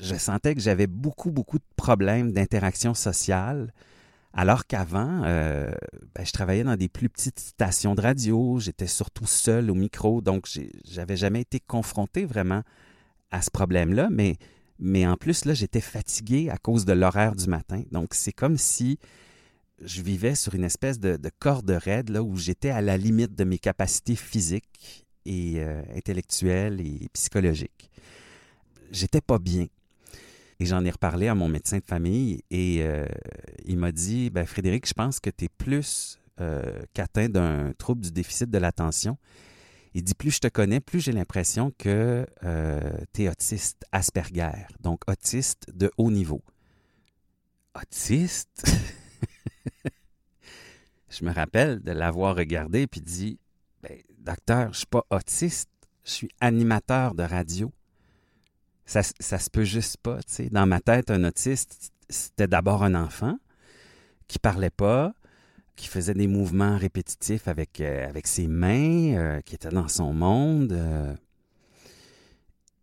Je 0.00 0.14
sentais 0.14 0.54
que 0.54 0.60
j'avais 0.60 0.86
beaucoup, 0.86 1.30
beaucoup 1.30 1.58
de 1.58 1.64
problèmes 1.76 2.32
d'interaction 2.32 2.94
sociale. 2.94 3.72
Alors 4.32 4.66
qu'avant, 4.66 5.22
euh, 5.24 5.72
ben, 6.14 6.24
je 6.24 6.30
travaillais 6.30 6.62
dans 6.62 6.76
des 6.76 6.88
plus 6.88 7.08
petites 7.08 7.40
stations 7.40 7.94
de 7.94 8.02
radio, 8.02 8.58
j'étais 8.60 8.86
surtout 8.86 9.26
seul 9.26 9.70
au 9.70 9.74
micro, 9.74 10.20
donc 10.20 10.46
j'avais 10.84 11.16
jamais 11.16 11.40
été 11.40 11.58
confronté 11.58 12.24
vraiment 12.24 12.62
à 13.30 13.42
ce 13.42 13.50
problème-là, 13.50 14.08
mais, 14.10 14.36
mais 14.78 15.06
en 15.06 15.16
plus, 15.16 15.44
là, 15.44 15.54
j'étais 15.54 15.80
fatigué 15.80 16.50
à 16.50 16.58
cause 16.58 16.84
de 16.84 16.92
l'horaire 16.92 17.34
du 17.34 17.48
matin. 17.48 17.82
Donc, 17.90 18.14
c'est 18.14 18.32
comme 18.32 18.58
si 18.58 18.98
je 19.82 20.02
vivais 20.02 20.34
sur 20.34 20.54
une 20.54 20.64
espèce 20.64 20.98
de, 20.98 21.18
corde 21.38 21.70
raide, 21.70 22.10
là, 22.10 22.22
où 22.22 22.36
j'étais 22.36 22.70
à 22.70 22.80
la 22.80 22.96
limite 22.96 23.34
de 23.34 23.44
mes 23.44 23.58
capacités 23.58 24.16
physiques 24.16 25.06
et 25.24 25.54
euh, 25.58 25.82
intellectuelles 25.94 26.80
et 26.80 27.08
psychologiques. 27.12 27.90
J'étais 28.90 29.20
pas 29.20 29.38
bien. 29.38 29.66
Et 30.60 30.66
j'en 30.66 30.84
ai 30.84 30.90
reparlé 30.90 31.28
à 31.28 31.34
mon 31.34 31.48
médecin 31.48 31.78
de 31.78 31.84
famille 31.84 32.42
et 32.50 32.78
euh, 32.80 33.06
il 33.64 33.78
m'a 33.78 33.92
dit 33.92 34.30
ben, 34.30 34.44
Frédéric, 34.44 34.88
je 34.88 34.94
pense 34.94 35.20
que 35.20 35.30
tu 35.30 35.44
es 35.44 35.48
plus 35.48 36.18
euh, 36.40 36.82
qu'atteint 36.94 37.28
d'un 37.28 37.72
trouble 37.78 38.00
du 38.00 38.10
déficit 38.10 38.50
de 38.50 38.58
l'attention 38.58 39.18
il 39.94 40.02
dit 40.02 40.14
plus 40.14 40.32
je 40.32 40.40
te 40.40 40.48
connais, 40.48 40.80
plus 40.80 41.00
j'ai 41.00 41.12
l'impression 41.12 41.72
que 41.78 42.26
tu 43.14 43.22
es 43.22 43.28
autiste 43.28 43.84
Asperger, 43.90 44.66
donc 44.80 45.00
autiste 45.08 45.66
de 45.72 45.90
haut 45.96 46.10
niveau. 46.10 46.42
Autiste? 47.74 48.64
je 51.10 51.24
me 51.24 51.32
rappelle 51.32 51.80
de 51.80 51.92
l'avoir 51.92 52.36
regardé 52.36 52.86
puis 52.86 53.00
dit 53.00 53.38
ben, 53.82 53.98
Docteur, 54.18 54.72
je 54.72 54.78
suis 54.78 54.86
pas 54.86 55.04
autiste, 55.10 55.70
je 56.04 56.10
suis 56.10 56.30
animateur 56.40 57.14
de 57.14 57.22
radio. 57.22 57.72
Ça, 58.84 59.02
ça 59.02 59.38
se 59.38 59.50
peut 59.50 59.64
juste 59.64 59.98
pas, 59.98 60.18
tu 60.22 60.32
sais. 60.32 60.48
Dans 60.48 60.66
ma 60.66 60.80
tête, 60.80 61.10
un 61.10 61.24
autiste, 61.24 61.92
c'était 62.08 62.46
d'abord 62.48 62.82
un 62.82 62.94
enfant 62.94 63.38
qui 64.26 64.38
parlait 64.38 64.70
pas, 64.70 65.14
qui 65.78 65.88
faisait 65.88 66.14
des 66.14 66.26
mouvements 66.26 66.76
répétitifs 66.76 67.48
avec, 67.48 67.80
euh, 67.80 68.10
ses 68.24 68.48
mains, 68.48 69.14
euh, 69.14 69.40
qui 69.40 69.54
était 69.54 69.68
dans 69.70 69.88
son 69.88 70.12
monde. 70.12 70.72
Euh. 70.72 71.14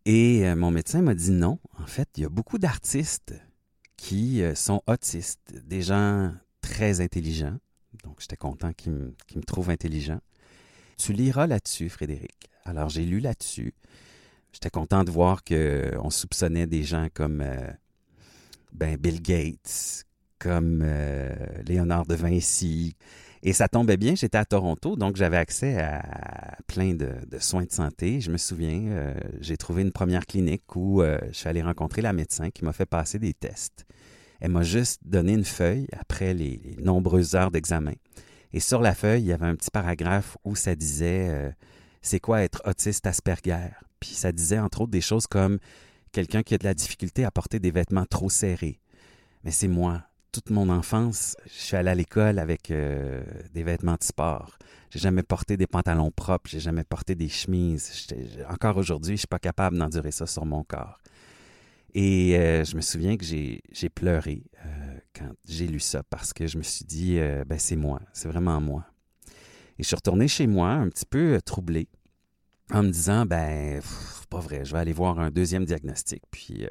Et 0.06 0.54
mon 0.56 0.72
médecin 0.72 1.02
m'a 1.02 1.16
dit 1.16 1.32
non. 1.32 1.60
En 1.80 1.88
fait, 1.88 2.08
il 2.16 2.24
y 2.24 2.26
a 2.26 2.30
beaucoup 2.30 2.58
d'artistes 2.58 3.34
qui 3.98 4.44
sont 4.54 4.84
autistes, 4.86 5.54
des 5.66 5.82
gens 5.82 6.32
très 6.66 7.00
intelligents. 7.00 7.58
Donc, 8.04 8.18
j'étais 8.20 8.36
content 8.36 8.74
qu'ils 8.74 8.92
me, 8.92 9.44
trouvent 9.46 9.70
intelligent. 9.70 10.20
Tu 10.98 11.14
liras 11.14 11.48
là-dessus, 11.48 11.90
Frédéric. 11.90 12.50
Alors, 12.64 12.90
j'ai 12.90 13.06
lu 13.06 13.20
là-dessus. 13.20 13.74
J'étais 14.52 14.72
content 14.72 15.04
de 15.04 15.12
voir 15.12 15.44
qu'on 15.44 16.10
soupçonnait 16.10 16.68
des 16.68 16.84
gens 16.84 17.08
comme 17.14 17.44
ben, 18.74 18.98
Bill 18.98 19.22
Gates, 19.22 20.06
comme 20.40 20.82
euh, 20.84 21.34
Léonard 21.66 22.06
de 22.06 22.16
Vinci. 22.16 22.96
Et 23.44 23.54
ça 23.54 23.68
tombait 23.68 23.98
bien, 23.98 24.16
j'étais 24.16 24.40
à 24.40 24.46
Toronto, 24.46 24.96
donc 24.96 25.18
j'avais 25.18 25.38
accès 25.38 25.80
à 25.80 26.58
plein 26.66 26.96
de, 26.96 27.14
soins 27.40 27.66
de 27.66 27.72
santé. 27.72 28.20
Je 28.20 28.32
me 28.32 28.38
souviens, 28.38 28.88
euh, 28.88 29.14
j'ai 29.40 29.56
trouvé 29.56 29.84
une 29.84 29.92
première 29.92 30.26
clinique 30.26 30.76
où 30.76 31.02
euh, 31.02 31.20
je 31.28 31.38
suis 31.38 31.48
allé 31.48 31.62
rencontrer 31.62 32.02
la 32.02 32.12
médecin 32.12 32.50
qui 32.50 32.66
m'a 32.66 32.74
fait 32.74 32.88
passer 32.88 33.20
des 33.20 33.34
tests. 33.34 33.86
Elle 34.46 34.52
m'a 34.52 34.62
juste 34.62 35.02
donné 35.04 35.34
une 35.34 35.44
feuille 35.44 35.88
après 35.92 36.36
les, 36.36 36.76
nombreuses 36.78 37.34
heures 37.34 37.50
d'examen. 37.50 37.96
Et 38.54 38.60
sur 38.60 38.80
la 38.80 38.94
feuille, 38.94 39.24
il 39.24 39.26
y 39.26 39.34
avait 39.34 39.48
un 39.48 39.56
petit 39.56 39.72
paragraphe 39.72 40.38
où 40.44 40.56
ça 40.56 40.76
disait 40.76 41.52
c'est 42.04 42.20
quoi 42.20 42.44
être 42.44 42.62
autiste 42.64 43.08
Asperger? 43.08 43.70
Puis 44.00 44.12
ça 44.12 44.32
disait 44.32 44.60
entre 44.60 44.82
autres 44.82 44.92
des 44.92 45.02
choses 45.02 45.26
comme 45.26 45.58
quelqu'un 46.12 46.44
qui 46.44 46.54
a 46.54 46.60
de 46.60 46.64
la 46.64 46.76
difficulté 46.76 47.26
à 47.26 47.32
porter 47.32 47.58
des 47.58 47.72
vêtements 47.72 48.06
trop 48.06 48.30
serrés. 48.30 48.80
Mais 49.44 49.50
c'est 49.50 49.68
moi 49.68 50.04
toute 50.32 50.52
mon 50.52 50.70
enfance, 50.70 51.36
je 51.46 51.62
suis 51.62 51.78
allé 51.78 51.90
à 51.90 51.96
l'école 51.96 52.38
avec 52.40 52.70
euh, 52.70 53.24
des 53.54 53.64
vêtements 53.64 53.96
de 53.96 54.04
sport. 54.04 54.60
J'ai 54.92 55.00
jamais 55.00 55.24
porté 55.24 55.58
des 55.58 55.66
pantalons 55.66 56.12
propres, 56.12 56.50
j'ai 56.50 56.60
jamais 56.60 56.84
porté 56.84 57.16
des 57.16 57.30
chemises. 57.30 58.06
Encore 58.50 58.78
aujourd'hui, 58.78 59.16
je 59.16 59.22
suis 59.22 59.28
pas 59.28 59.40
capable 59.40 59.78
d'endurer 59.78 60.12
ça 60.12 60.28
sur 60.28 60.46
mon 60.46 60.64
corps. 60.64 61.00
Et 61.96 62.38
euh, 62.38 62.64
je 62.64 62.76
me 62.76 62.82
souviens 62.82 63.18
que 63.18 63.26
j'ai 63.26 63.90
pleuré 63.90 64.44
euh, 64.64 65.00
quand 65.16 65.32
j'ai 65.48 65.66
lu 65.66 65.80
ça 65.80 66.04
parce 66.04 66.32
que 66.32 66.46
je 66.46 66.60
me 66.60 66.64
suis 66.64 66.86
dit, 66.86 67.18
ben 67.48 67.58
c'est 67.58 67.76
moi, 67.76 68.00
c'est 68.14 68.28
vraiment 68.28 68.62
moi. 68.62 68.86
Et 69.80 69.84
je 69.84 69.88
suis 69.88 69.96
retourné 69.96 70.28
chez 70.28 70.46
moi 70.46 70.70
un 70.70 70.90
petit 70.90 71.08
peu 71.08 71.40
troublé 71.44 71.88
en 72.72 72.84
me 72.84 72.90
disant, 72.90 73.26
ben, 73.26 73.82
pas 74.30 74.40
vrai, 74.40 74.64
je 74.66 74.74
vais 74.74 74.80
aller 74.80 74.94
voir 74.94 75.20
un 75.20 75.32
deuxième 75.32 75.66
diagnostic. 75.66 76.22
Puis 76.30 76.68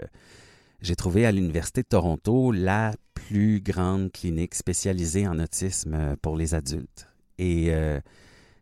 j'ai 0.84 0.96
trouvé 0.96 1.24
à 1.24 1.32
l'Université 1.32 1.82
de 1.82 1.88
Toronto 1.88 2.52
la 2.52 2.92
plus 3.14 3.60
grande 3.60 4.12
clinique 4.12 4.54
spécialisée 4.54 5.26
en 5.26 5.38
autisme 5.38 5.94
euh, 5.94 6.16
pour 6.20 6.36
les 6.36 6.54
adultes. 6.54 7.08
Et 7.38 7.72
euh, 7.72 8.00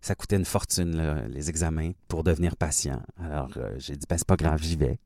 ça 0.01 0.15
coûtait 0.15 0.37
une 0.37 0.45
fortune, 0.45 1.27
les 1.29 1.51
examens, 1.51 1.93
pour 2.09 2.23
devenir 2.23 2.57
patient. 2.57 3.03
Alors, 3.19 3.51
euh, 3.57 3.75
j'ai 3.79 3.97
dit, 3.97 4.07
ben, 4.09 4.17
c'est 4.17 4.27
pas 4.27 4.37
grave, 4.37 4.63
j'y 4.63 4.77
vais. 4.77 4.99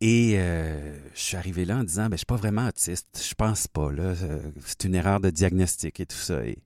Et 0.00 0.38
je 0.38 1.20
suis 1.20 1.36
arrivé 1.36 1.64
là 1.64 1.78
en 1.78 1.84
disant, 1.84 2.04
ben, 2.04 2.12
je 2.12 2.18
suis 2.18 2.26
pas 2.26 2.36
vraiment 2.36 2.68
autiste, 2.68 3.20
je 3.28 3.34
pense 3.34 3.66
pas, 3.66 3.90
là. 3.90 4.14
C'est 4.64 4.84
une 4.84 4.94
erreur 4.94 5.20
de 5.20 5.30
diagnostic 5.30 5.98
et 5.98 6.06
tout 6.06 6.16
ça. 6.16 6.44
Et 6.46 6.58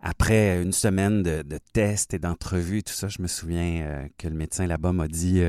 après 0.00 0.60
une 0.60 0.72
semaine 0.72 1.22
de, 1.22 1.58
tests 1.72 2.14
et 2.14 2.18
d'entrevues 2.18 2.82
tout 2.82 2.92
ça, 2.92 3.08
je 3.08 3.22
me 3.22 3.28
souviens 3.28 4.08
que 4.18 4.26
le 4.26 4.34
médecin 4.34 4.66
là-bas 4.66 4.92
m'a 4.92 5.06
dit, 5.06 5.40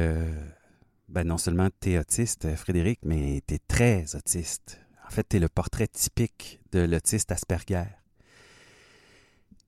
ben, 1.09 1.25
non 1.25 1.37
seulement 1.37 1.69
tu 1.81 1.91
es 1.91 1.97
autiste, 1.97 2.55
Frédéric, 2.55 2.99
mais 3.03 3.41
tu 3.47 3.55
es 3.55 3.59
très 3.67 4.15
autiste. 4.15 4.79
En 5.05 5.09
fait, 5.09 5.27
tu 5.27 5.37
es 5.37 5.39
le 5.39 5.49
portrait 5.49 5.87
typique 5.87 6.61
de 6.71 6.79
l'autiste 6.79 7.33
Asperger. 7.33 7.83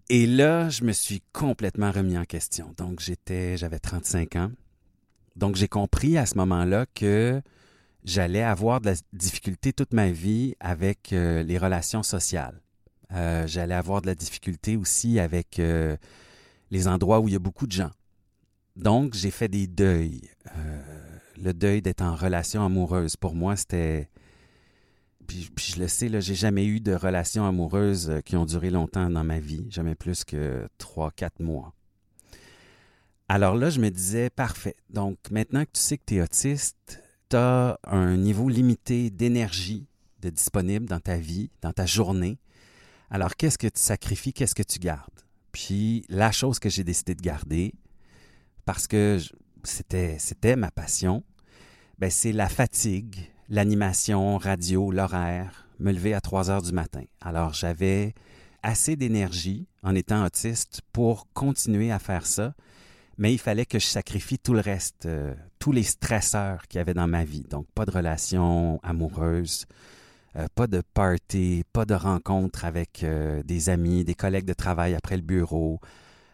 Et 0.09 0.25
là, 0.25 0.69
je 0.69 0.85
me 0.85 0.93
suis 0.93 1.21
complètement 1.33 1.91
remis 1.91 2.17
en 2.17 2.23
question. 2.23 2.73
Donc, 2.77 3.01
j'étais, 3.01 3.57
j'avais 3.57 3.79
35 3.79 4.35
ans. 4.37 4.51
Donc, 5.35 5.55
j'ai 5.55 5.67
compris 5.67 6.17
à 6.17 6.25
ce 6.25 6.37
moment-là 6.37 6.85
que 6.93 7.41
j'allais 8.03 8.43
avoir 8.43 8.81
de 8.81 8.87
la 8.87 8.95
difficulté 9.13 9.73
toute 9.73 9.93
ma 9.93 10.11
vie 10.11 10.55
avec 10.59 11.13
euh, 11.13 11.43
les 11.43 11.57
relations 11.57 12.03
sociales. 12.03 12.61
Euh, 13.11 13.47
j'allais 13.47 13.75
avoir 13.75 14.01
de 14.01 14.07
la 14.07 14.15
difficulté 14.15 14.75
aussi 14.75 15.19
avec 15.19 15.59
euh, 15.59 15.97
les 16.71 16.87
endroits 16.87 17.19
où 17.19 17.27
il 17.27 17.33
y 17.33 17.35
a 17.35 17.39
beaucoup 17.39 17.67
de 17.67 17.71
gens. 17.71 17.91
Donc, 18.75 19.13
j'ai 19.13 19.31
fait 19.31 19.47
des 19.47 19.67
deuils. 19.67 20.21
le 21.37 21.53
deuil 21.53 21.81
d'être 21.81 22.01
en 22.01 22.15
relation 22.15 22.65
amoureuse, 22.65 23.15
pour 23.15 23.35
moi, 23.35 23.55
c'était 23.55 24.09
puis, 25.27 25.49
je 25.57 25.79
le 25.79 25.87
sais, 25.87 26.09
là, 26.09 26.19
j'ai 26.19 26.35
jamais 26.35 26.65
eu 26.65 26.79
de 26.79 26.93
relations 26.93 27.45
amoureuses 27.45 28.21
qui 28.25 28.35
ont 28.35 28.45
duré 28.45 28.69
longtemps 28.69 29.09
dans 29.09 29.23
ma 29.23 29.39
vie, 29.39 29.65
jamais 29.69 29.95
plus 29.95 30.23
que 30.23 30.67
trois, 30.77 31.11
quatre 31.11 31.39
mois. 31.41 31.73
Alors 33.35 33.55
là, 33.55 33.71
je 33.71 33.79
me 33.79 33.89
disais, 33.89 34.29
parfait. 34.29 34.75
Donc 34.91 35.17
maintenant 35.31 35.65
que 35.65 35.71
tu 35.73 35.81
sais 35.81 35.97
que 35.97 36.03
tu 36.05 36.17
es 36.17 36.21
autiste, 36.21 37.01
tu 37.31 37.35
as 37.35 37.79
un 37.83 38.15
niveau 38.15 38.47
limité 38.47 39.09
d'énergie 39.09 39.87
disponible 40.21 40.85
dans 40.85 40.99
ta 40.99 41.17
vie, 41.17 41.49
dans 41.63 41.73
ta 41.73 41.87
journée. 41.87 42.37
Alors 43.09 43.35
qu'est-ce 43.35 43.57
que 43.57 43.65
tu 43.65 43.81
sacrifies, 43.81 44.33
qu'est-ce 44.33 44.53
que 44.53 44.61
tu 44.61 44.77
gardes? 44.77 45.09
Puis 45.51 46.05
la 46.09 46.31
chose 46.31 46.59
que 46.59 46.69
j'ai 46.69 46.83
décidé 46.83 47.15
de 47.15 47.23
garder, 47.23 47.73
parce 48.65 48.85
que 48.85 49.17
c'était, 49.63 50.19
c'était 50.19 50.55
ma 50.55 50.69
passion, 50.69 51.23
ben, 51.97 52.11
c'est 52.11 52.33
la 52.33 52.49
fatigue 52.49 53.31
l'animation, 53.49 54.37
radio, 54.37 54.91
l'horaire, 54.91 55.67
me 55.79 55.91
lever 55.91 56.13
à 56.13 56.21
3 56.21 56.51
heures 56.51 56.61
du 56.61 56.71
matin. 56.71 57.01
Alors 57.19 57.55
j'avais 57.55 58.13
assez 58.61 58.95
d'énergie 58.95 59.65
en 59.81 59.95
étant 59.95 60.23
autiste 60.23 60.81
pour 60.93 61.25
continuer 61.33 61.91
à 61.91 61.97
faire 61.97 62.27
ça, 62.27 62.53
mais 63.17 63.33
il 63.33 63.37
fallait 63.37 63.65
que 63.65 63.79
je 63.79 63.85
sacrifie 63.85 64.39
tout 64.39 64.53
le 64.53 64.59
reste, 64.59 65.05
euh, 65.05 65.33
tous 65.59 65.71
les 65.71 65.83
stresseurs 65.83 66.67
qu'il 66.67 66.79
y 66.79 66.81
avait 66.81 66.93
dans 66.93 67.07
ma 67.07 67.23
vie. 67.23 67.45
Donc 67.49 67.67
pas 67.75 67.85
de 67.85 67.91
relations 67.91 68.79
amoureuses, 68.83 69.65
euh, 70.35 70.47
pas 70.55 70.67
de 70.67 70.81
party, 70.93 71.63
pas 71.73 71.85
de 71.85 71.93
rencontres 71.93 72.65
avec 72.65 73.03
euh, 73.03 73.43
des 73.43 73.69
amis, 73.69 74.03
des 74.03 74.15
collègues 74.15 74.45
de 74.45 74.53
travail 74.53 74.95
après 74.95 75.15
le 75.15 75.21
bureau, 75.21 75.79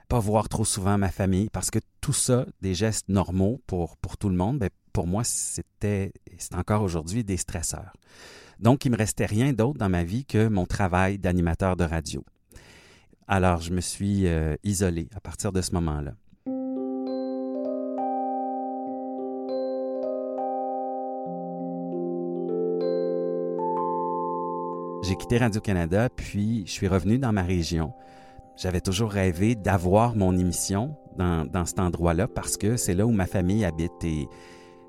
pas 0.08 0.20
voir 0.20 0.48
trop 0.48 0.66
souvent 0.66 0.98
ma 0.98 1.10
famille, 1.10 1.50
parce 1.50 1.70
que 1.70 1.80
tout 2.02 2.14
ça, 2.14 2.46
des 2.62 2.74
gestes 2.74 3.10
normaux 3.10 3.62
pour, 3.68 3.98
pour 3.98 4.18
tout 4.18 4.30
le 4.30 4.36
monde, 4.36 4.60
ben, 4.60 4.70
pour 4.94 5.06
moi, 5.06 5.24
c'était, 5.24 6.14
c'est 6.38 6.56
encore 6.56 6.82
aujourd'hui 6.82 7.24
des 7.24 7.38
stresseurs. 7.38 7.94
Donc, 8.60 8.86
il 8.86 8.92
me 8.92 8.98
restait 8.98 9.26
rien 9.26 9.54
d'autre 9.54 9.78
dans 9.78 9.90
ma 9.90 10.04
vie 10.04 10.26
que 10.26 10.48
mon 10.48 10.66
travail 10.66 11.18
d'animateur 11.18 11.76
de 11.76 11.84
radio. 11.84 12.26
Alors, 13.28 13.62
je 13.62 13.72
me 13.72 13.82
suis 13.82 14.28
euh, 14.28 14.56
isolé 14.64 15.10
à 15.16 15.20
partir 15.20 15.52
de 15.52 15.62
ce 15.62 15.74
moment-là. 15.74 16.14
Quitté 25.20 25.38
Radio-Canada, 25.38 26.08
puis 26.10 26.64
je 26.66 26.72
suis 26.72 26.88
revenu 26.88 27.20
dans 27.20 27.34
ma 27.34 27.44
région. 27.44 27.94
J'avais 28.56 28.80
toujours 28.80 29.12
rêvé 29.12 29.54
d'avoir 29.54 30.16
mon 30.16 30.38
émission 30.38 30.96
dans, 31.18 31.66
cet 31.66 31.80
endroit-là 31.80 32.30
parce 32.30 32.56
que 32.56 32.78
c'est 32.78 32.94
là 32.94 33.06
où 33.06 33.12
ma 33.12 33.26
famille 33.26 33.66
habite 33.66 34.04
et 34.04 34.30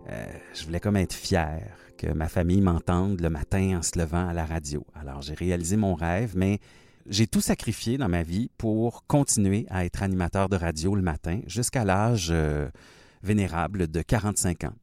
euh, 0.08 0.26
je 0.54 0.64
voulais 0.64 0.78
comme 0.78 0.96
être 0.96 1.12
fier 1.12 1.60
que 1.98 2.06
ma 2.06 2.28
famille 2.28 2.60
m'entende 2.60 3.20
le 3.20 3.28
matin 3.28 3.78
en 3.78 3.82
se 3.82 3.98
levant 3.98 4.28
à 4.28 4.32
la 4.32 4.46
radio. 4.46 4.86
Alors 4.94 5.20
j'ai 5.20 5.34
réalisé 5.34 5.76
mon 5.76 5.94
rêve, 5.94 6.34
mais 6.36 6.60
j'ai 7.06 7.26
tout 7.26 7.40
sacrifié 7.40 7.98
dans 7.98 8.08
ma 8.08 8.22
vie 8.22 8.50
pour 8.56 9.04
continuer 9.08 9.66
à 9.68 9.84
être 9.84 10.04
animateur 10.04 10.48
de 10.48 10.56
radio 10.56 10.94
le 10.94 11.02
matin 11.02 11.40
jusqu'à 11.48 11.84
l'âge 11.84 12.28
euh, 12.30 12.70
vénérable 13.24 13.88
de 13.88 14.00
45 14.00 14.64
ans. 14.64 14.74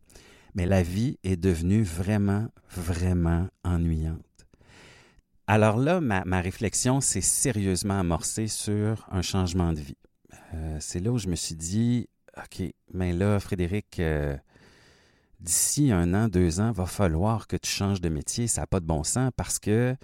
Mais 0.55 0.65
la 0.65 0.83
vie 0.83 1.17
est 1.23 1.37
devenue 1.37 1.83
vraiment, 1.83 2.47
vraiment 2.75 3.47
ennuyante. 3.63 4.26
Alors 5.47 5.77
là, 5.77 6.01
ma, 6.01 6.41
réflexion 6.41 6.99
s'est 7.01 7.21
sérieusement 7.21 7.99
amorcée 7.99 8.47
sur 8.47 9.07
un 9.11 9.21
changement 9.21 9.73
de 9.73 9.79
vie. 9.79 9.97
Euh, 10.53 10.77
c'est 10.79 10.99
là 10.99 11.11
où 11.11 11.17
je 11.17 11.27
me 11.27 11.35
suis 11.35 11.55
dit, 11.55 12.09
OK, 12.37 12.63
mais 12.93 13.13
là, 13.13 13.39
Frédéric, 13.39 14.01
d'ici 15.39 15.91
un 15.91 16.13
an, 16.13 16.27
deux 16.27 16.59
ans, 16.59 16.71
va 16.71 16.85
falloir 16.85 17.47
que 17.47 17.55
tu 17.55 17.69
changes 17.69 18.01
de 18.01 18.09
métier. 18.09 18.47
Ça 18.47 18.61
n'a 18.61 18.67
pas 18.67 18.79
de 18.79 18.85
bon 18.85 19.03
sens 19.03 19.31
parce 19.35 19.59
que 19.59 19.95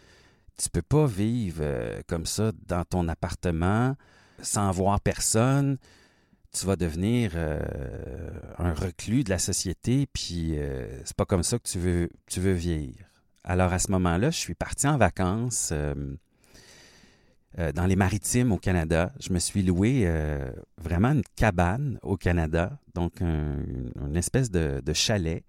tu 0.58 0.70
peux 0.70 0.82
pas 0.82 1.06
vivre 1.06 1.60
euh, 1.62 2.02
comme 2.08 2.26
ça 2.26 2.52
dans 2.68 2.86
ton 2.86 3.08
appartement 3.08 3.96
sans 4.42 4.72
voir 4.72 5.00
personne. 5.00 5.78
Tu 6.52 6.66
vas 6.66 6.76
devenir 6.76 7.32
euh, 7.36 7.60
un 8.60 8.74
reclus 8.74 9.24
de 9.24 9.32
la 9.32 9.40
société, 9.40 10.08
puis 10.14 10.58
euh, 10.58 11.02
c'est 11.06 11.16
pas 11.16 11.26
comme 11.26 11.42
ça 11.42 11.58
que 11.58 11.68
tu 11.68 11.80
veux, 11.80 12.10
tu 12.28 12.40
veux 12.40 12.52
vieillir. 12.52 13.13
Alors 13.44 13.74
à 13.74 13.80
ce 13.80 13.92
moment-là, 13.92 14.32
je 14.32 14.38
suis 14.38 14.56
parti 14.56 14.88
en 14.88 14.98
vacances 14.98 15.74
euh, 17.60 17.72
dans 17.74 17.86
les 17.86 17.96
maritimes 17.96 18.52
au 18.52 18.58
Canada. 18.58 19.14
Je 19.20 19.34
me 19.34 19.40
suis 19.40 19.62
loué 19.62 20.04
euh, 20.06 20.52
vraiment 20.78 21.12
une 21.12 21.24
cabane 21.36 22.00
au 22.02 22.18
Canada, 22.18 22.80
donc 22.96 23.22
une 23.22 24.16
espèce 24.16 24.50
de, 24.50 24.82
chalet 24.94 25.44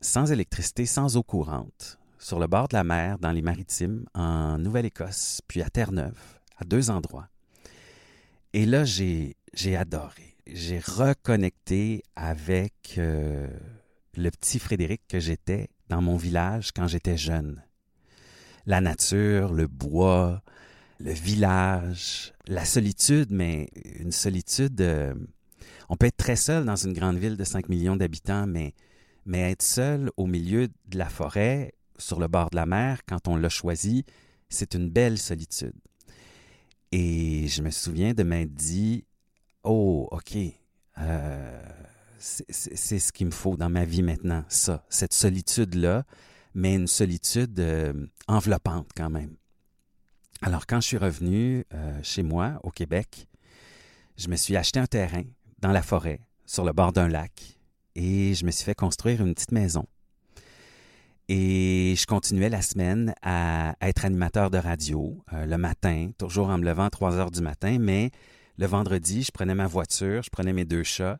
sans 0.00 0.30
électricité, 0.32 0.86
sans 0.86 1.16
eau 1.16 1.22
courante, 1.22 1.98
sur 2.18 2.38
le 2.38 2.46
bord 2.46 2.68
de 2.68 2.76
la 2.76 2.84
mer, 2.84 3.18
dans 3.18 3.32
les 3.32 3.42
maritimes, 3.42 4.04
en 4.14 4.58
Nouvelle-Écosse, 4.58 5.40
puis 5.48 5.62
à 5.62 5.70
Terre-Neuve, 5.70 6.18
à 6.58 6.64
deux 6.64 6.90
endroits. 6.90 7.28
Et 8.52 8.66
là, 8.66 8.84
j'ai, 8.84 9.36
adoré. 9.76 10.36
J'ai 10.46 10.78
reconnecté 10.78 12.02
avec 12.14 12.96
euh, 12.98 13.48
le 14.16 14.30
petit 14.30 14.58
Frédéric 14.58 15.02
que 15.08 15.20
j'étais 15.20 15.68
dans 15.88 16.02
mon 16.02 16.16
village 16.16 16.72
quand 16.72 16.86
j'étais 16.86 17.16
jeune. 17.16 17.62
La 18.66 18.80
nature, 18.80 19.52
le 19.52 19.66
bois, 19.66 20.42
le 20.98 21.12
village, 21.12 22.32
la 22.46 22.64
solitude, 22.64 23.30
mais 23.30 23.68
une 23.98 24.12
solitude. 24.12 24.80
Euh, 24.80 25.14
on 25.88 25.96
peut 25.96 26.06
être 26.06 26.16
très 26.16 26.36
seul 26.36 26.64
dans 26.64 26.76
une 26.76 26.92
grande 26.92 27.16
ville 27.16 27.36
de 27.36 27.44
5 27.44 27.68
millions 27.68 27.96
d'habitants, 27.96 28.46
mais, 28.46 28.74
mais 29.24 29.50
être 29.52 29.62
seul 29.62 30.10
au 30.16 30.26
milieu 30.26 30.68
de 30.88 30.98
la 30.98 31.08
forêt, 31.08 31.72
sur 31.98 32.20
le 32.20 32.28
bord 32.28 32.50
de 32.50 32.56
la 32.56 32.66
mer, 32.66 33.00
quand 33.06 33.28
on 33.28 33.36
l'a 33.36 33.48
choisi, 33.48 34.04
c'est 34.48 34.74
une 34.74 34.90
belle 34.90 35.18
solitude. 35.18 35.74
Et 36.92 37.48
je 37.48 37.62
me 37.62 37.70
souviens 37.70 38.14
de 38.14 38.22
m'être 38.22 38.54
dit 38.54 39.04
Oh, 39.64 40.08
OK, 40.10 40.36
euh, 40.98 41.62
c'est 42.18 42.98
ce 42.98 43.12
qu'il 43.12 43.26
me 43.26 43.32
faut 43.32 43.56
dans 43.56 43.68
ma 43.68 43.84
vie 43.84 44.02
maintenant, 44.02 44.44
ça, 44.48 44.84
cette 44.88 45.12
solitude-là, 45.12 46.04
mais 46.54 46.74
une 46.74 46.86
solitude 46.86 47.58
euh, 47.60 47.92
enveloppante 48.28 48.88
quand 48.96 49.10
même. 49.10 49.36
Alors, 50.42 50.66
quand 50.66 50.80
je 50.80 50.86
suis 50.86 50.96
revenu 50.96 51.64
euh, 51.74 51.98
chez 52.02 52.22
moi, 52.22 52.60
au 52.62 52.70
Québec, 52.70 53.26
je 54.16 54.28
me 54.28 54.36
suis 54.36 54.56
acheté 54.56 54.80
un 54.80 54.86
terrain 54.86 55.24
dans 55.58 55.72
la 55.72 55.82
forêt, 55.82 56.20
sur 56.46 56.64
le 56.64 56.72
bord 56.72 56.92
d'un 56.92 57.08
lac, 57.08 57.58
et 57.94 58.34
je 58.34 58.44
me 58.44 58.50
suis 58.50 58.64
fait 58.64 58.74
construire 58.74 59.20
une 59.20 59.34
petite 59.34 59.52
maison. 59.52 59.86
Et 61.28 61.94
je 61.98 62.06
continuais 62.06 62.48
la 62.48 62.62
semaine 62.62 63.14
à, 63.22 63.74
être 63.80 64.04
animateur 64.04 64.50
de 64.50 64.58
radio 64.58 65.22
euh, 65.32 65.44
le 65.44 65.58
matin, 65.58 66.10
toujours 66.18 66.48
en 66.48 66.58
me 66.58 66.64
levant 66.64 66.84
à 66.84 66.90
3 66.90 67.16
heures 67.16 67.30
du 67.30 67.40
matin, 67.40 67.78
mais 67.80 68.10
le 68.58 68.66
vendredi, 68.66 69.22
je 69.22 69.32
prenais 69.32 69.54
ma 69.54 69.66
voiture, 69.66 70.22
je 70.22 70.30
prenais 70.30 70.52
mes 70.52 70.64
deux 70.64 70.84
chats 70.84 71.18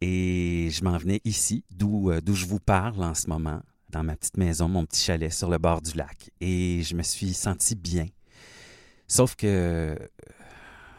et 0.00 0.70
je 0.70 0.84
m'en 0.84 0.96
venais 0.96 1.20
ici, 1.24 1.64
d'où 1.70 2.10
euh, 2.10 2.20
je 2.26 2.46
vous 2.46 2.60
parle 2.60 3.02
en 3.02 3.14
ce 3.14 3.28
moment, 3.28 3.60
dans 3.90 4.04
ma 4.04 4.16
petite 4.16 4.36
maison, 4.36 4.68
mon 4.68 4.84
petit 4.84 5.02
chalet 5.02 5.32
sur 5.32 5.50
le 5.50 5.58
bord 5.58 5.82
du 5.82 5.96
lac. 5.96 6.30
Et 6.40 6.82
je 6.82 6.94
me 6.94 7.02
suis 7.02 7.34
senti 7.34 7.74
bien. 7.74 8.06
Sauf 9.06 9.34
que 9.34 9.96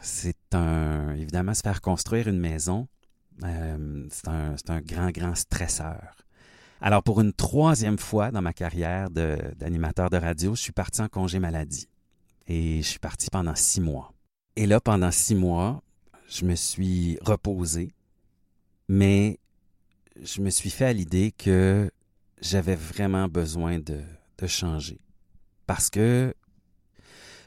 c'est 0.02 0.54
un. 0.54 1.14
Évidemment, 1.16 1.54
se 1.54 1.62
faire 1.62 1.82
construire 1.82 2.28
une 2.28 2.40
maison, 2.40 2.88
euh, 3.44 4.08
c'est 4.10 4.28
un, 4.70 4.82
grand, 4.82 5.12
grand 5.12 5.36
stresseur. 5.36 6.16
Alors, 6.82 7.04
pour 7.04 7.22
une 7.22 7.34
troisième 7.34 7.98
fois 7.98 8.32
dans 8.32 8.42
ma 8.42 8.54
carrière 8.54 9.10
d'animateur 9.10 10.10
de, 10.10 10.18
radio, 10.18 10.56
je 10.56 10.62
suis 10.62 10.72
parti 10.72 11.02
en 11.02 11.08
congé 11.08 11.40
maladie. 11.40 11.88
Et 12.48 12.82
je 12.82 12.88
suis 12.88 13.00
parti 13.00 13.30
pendant 13.30 13.56
six 13.56 13.82
mois. 13.82 14.14
Et 14.56 14.66
là, 14.66 14.80
pendant 14.80 15.12
six 15.12 15.36
mois, 15.36 15.84
je 16.28 16.46
me 16.46 16.56
suis 16.56 17.18
reposé, 17.22 17.92
mais 18.90 19.40
je 20.22 20.42
me 20.42 20.50
suis 20.50 20.72
fait 20.72 20.86
à 20.86 20.94
l'idée 20.94 21.32
que 21.32 21.90
j'avais 22.42 22.76
vraiment 22.76 23.28
besoin 23.28 23.80
de, 23.80 24.02
changer. 24.48 25.00
Parce 25.68 25.90
que 25.90 26.34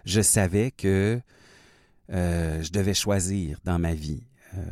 je 0.04 0.20
savais 0.20 0.70
que 0.70 1.20
euh, 2.10 2.62
je 2.62 2.70
devais 2.70 2.92
choisir 2.92 3.58
dans 3.64 3.78
ma 3.78 3.94
vie 3.94 4.22
euh, 4.54 4.62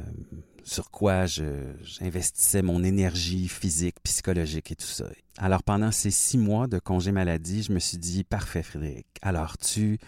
sur 0.64 0.90
quoi 0.90 1.24
j'investissais 1.24 2.60
mon 2.60 2.84
énergie 2.84 3.48
physique, 3.48 3.96
psychologique 4.02 4.70
et 4.70 4.76
tout 4.76 4.86
ça. 4.86 5.06
Alors 5.38 5.62
pendant 5.62 5.90
ces 5.90 6.10
six 6.10 6.36
mois 6.36 6.66
de 6.66 6.78
congé 6.78 7.10
maladie, 7.10 7.62
je 7.62 7.72
me 7.72 7.78
suis 7.78 7.96
dit, 7.96 8.22
parfait 8.22 8.62
Frédéric, 8.62 9.06
alors 9.22 9.56
tu, 9.56 9.98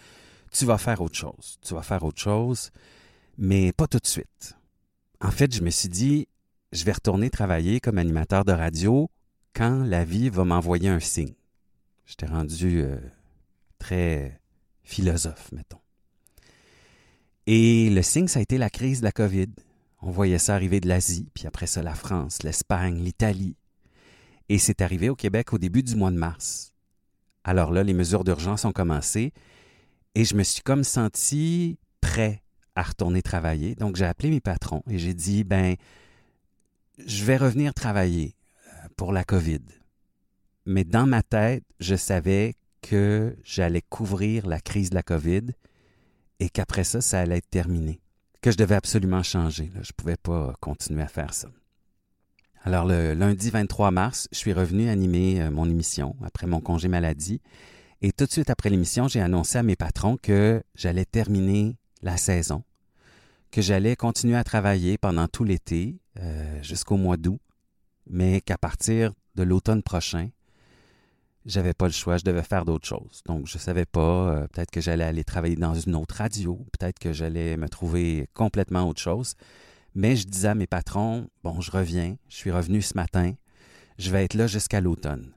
tu 0.52 0.66
vas 0.66 0.76
faire 0.76 1.00
autre 1.00 1.16
chose. 1.16 1.58
Tu 1.62 1.72
vas 1.72 1.82
faire 1.82 2.04
autre 2.04 2.20
chose, 2.20 2.70
mais 3.38 3.72
pas 3.72 3.86
tout 3.86 3.98
de 3.98 4.06
suite. 4.06 4.54
En 5.22 5.30
fait, 5.30 5.54
je 5.54 5.62
me 5.62 5.70
suis 5.70 5.88
dit, 5.88 6.28
je 6.72 6.84
vais 6.84 6.92
retourner 6.92 7.30
travailler 7.30 7.80
comme 7.80 7.98
animateur 7.98 8.44
de 8.44 8.52
radio 8.52 9.10
quand 9.54 9.84
la 9.84 10.04
vie 10.04 10.30
va 10.30 10.44
m'envoyer 10.44 10.88
un 10.88 11.00
signe. 11.00 11.34
J'étais 12.06 12.26
rendu 12.26 12.80
euh, 12.80 12.98
très 13.78 14.40
philosophe, 14.82 15.52
mettons. 15.52 15.78
Et 17.46 17.90
le 17.90 18.02
signe, 18.02 18.28
ça 18.28 18.38
a 18.38 18.42
été 18.42 18.56
la 18.56 18.70
crise 18.70 19.00
de 19.00 19.04
la 19.04 19.12
COVID. 19.12 19.48
On 20.00 20.10
voyait 20.10 20.38
ça 20.38 20.54
arriver 20.54 20.80
de 20.80 20.88
l'Asie, 20.88 21.28
puis 21.34 21.46
après 21.46 21.66
ça 21.66 21.82
la 21.82 21.94
France, 21.94 22.42
l'Espagne, 22.42 23.02
l'Italie. 23.02 23.56
Et 24.48 24.58
c'est 24.58 24.80
arrivé 24.80 25.08
au 25.08 25.14
Québec 25.14 25.52
au 25.52 25.58
début 25.58 25.82
du 25.82 25.94
mois 25.94 26.10
de 26.10 26.16
mars. 26.16 26.72
Alors 27.44 27.70
là, 27.72 27.82
les 27.82 27.94
mesures 27.94 28.24
d'urgence 28.24 28.64
ont 28.64 28.72
commencé 28.72 29.32
et 30.14 30.24
je 30.24 30.34
me 30.34 30.42
suis 30.42 30.62
comme 30.62 30.84
senti 30.84 31.78
prêt 32.00 32.42
à 32.74 32.82
retourner 32.82 33.22
travailler. 33.22 33.74
Donc 33.74 33.96
j'ai 33.96 34.04
appelé 34.04 34.30
mes 34.30 34.40
patrons 34.40 34.82
et 34.88 34.98
j'ai 34.98 35.14
dit, 35.14 35.44
ben, 35.44 35.76
je 37.06 37.24
vais 37.24 37.36
revenir 37.36 37.74
travailler 37.74 38.34
euh, 38.66 38.88
pour 38.96 39.12
la 39.12 39.24
COVID. 39.24 39.62
Mais 40.66 40.84
dans 40.84 41.06
ma 41.06 41.22
tête, 41.22 41.64
je 41.80 41.96
savais 41.96 42.54
que 42.80 43.36
j'allais 43.44 43.82
couvrir 43.82 44.46
la 44.46 44.60
crise 44.60 44.90
de 44.90 44.94
la 44.94 45.02
COVID 45.02 45.52
et 46.40 46.50
qu'après 46.50 46.84
ça, 46.84 47.00
ça 47.00 47.20
allait 47.20 47.38
être 47.38 47.50
terminé. 47.50 48.00
Que 48.40 48.50
je 48.50 48.56
devais 48.56 48.74
absolument 48.74 49.22
changer. 49.22 49.70
Je 49.74 49.78
ne 49.78 49.96
pouvais 49.96 50.16
pas 50.16 50.54
continuer 50.60 51.02
à 51.02 51.08
faire 51.08 51.32
ça. 51.32 51.48
Alors, 52.64 52.84
le 52.84 53.14
lundi 53.14 53.50
23 53.50 53.90
mars, 53.90 54.28
je 54.30 54.38
suis 54.38 54.52
revenu 54.52 54.88
animer 54.88 55.40
euh, 55.40 55.50
mon 55.50 55.68
émission 55.68 56.14
après 56.22 56.46
mon 56.46 56.60
congé 56.60 56.88
maladie. 56.88 57.40
Et 58.02 58.12
tout 58.12 58.26
de 58.26 58.30
suite 58.30 58.50
après 58.50 58.70
l'émission, 58.70 59.08
j'ai 59.08 59.20
annoncé 59.20 59.58
à 59.58 59.62
mes 59.62 59.76
patrons 59.76 60.16
que 60.16 60.62
j'allais 60.74 61.04
terminer 61.04 61.76
la 62.02 62.16
saison, 62.16 62.64
que 63.52 63.60
j'allais 63.60 63.96
continuer 63.96 64.36
à 64.36 64.44
travailler 64.44 64.96
pendant 64.96 65.28
tout 65.28 65.44
l'été 65.44 66.00
euh, 66.18 66.62
jusqu'au 66.62 66.96
mois 66.96 67.18
d'août, 67.18 67.38
mais 68.06 68.40
qu'à 68.40 68.56
partir 68.56 69.12
de 69.34 69.42
l'automne 69.42 69.82
prochain, 69.82 70.30
j'avais 71.44 71.74
pas 71.74 71.86
le 71.86 71.92
choix, 71.92 72.16
je 72.16 72.24
devais 72.24 72.42
faire 72.42 72.64
d'autres 72.64 72.88
choses. 72.88 73.22
Donc, 73.26 73.46
je 73.46 73.58
savais 73.58 73.84
pas, 73.84 74.30
euh, 74.30 74.46
peut-être 74.48 74.70
que 74.70 74.80
j'allais 74.80 75.04
aller 75.04 75.22
travailler 75.22 75.56
dans 75.56 75.74
une 75.74 75.94
autre 75.96 76.14
radio, 76.16 76.64
peut-être 76.78 76.98
que 76.98 77.12
j'allais 77.12 77.58
me 77.58 77.68
trouver 77.68 78.26
complètement 78.32 78.88
autre 78.88 79.02
chose. 79.02 79.34
Mais 79.94 80.16
je 80.16 80.26
disais 80.26 80.48
à 80.48 80.54
mes 80.54 80.66
patrons, 80.66 81.28
bon, 81.44 81.60
je 81.60 81.70
reviens, 81.70 82.16
je 82.30 82.36
suis 82.36 82.50
revenu 82.50 82.80
ce 82.80 82.94
matin, 82.94 83.34
je 83.98 84.10
vais 84.10 84.24
être 84.24 84.34
là 84.34 84.46
jusqu'à 84.46 84.80
l'automne. 84.80 85.34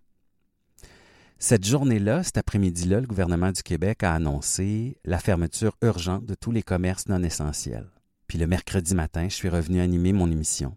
Cette 1.37 1.65
journée-là, 1.65 2.23
cet 2.23 2.37
après-midi-là, 2.37 3.01
le 3.01 3.07
gouvernement 3.07 3.51
du 3.51 3.61
Québec 3.61 4.03
a 4.03 4.13
annoncé 4.13 4.97
la 5.03 5.19
fermeture 5.19 5.75
urgente 5.81 6.25
de 6.25 6.33
tous 6.33 6.51
les 6.51 6.63
commerces 6.63 7.09
non 7.09 7.21
essentiels. 7.21 7.89
Puis 8.27 8.37
le 8.37 8.47
mercredi 8.47 8.95
matin, 8.95 9.27
je 9.29 9.35
suis 9.35 9.49
revenu 9.49 9.81
animer 9.81 10.13
mon 10.13 10.31
émission. 10.31 10.75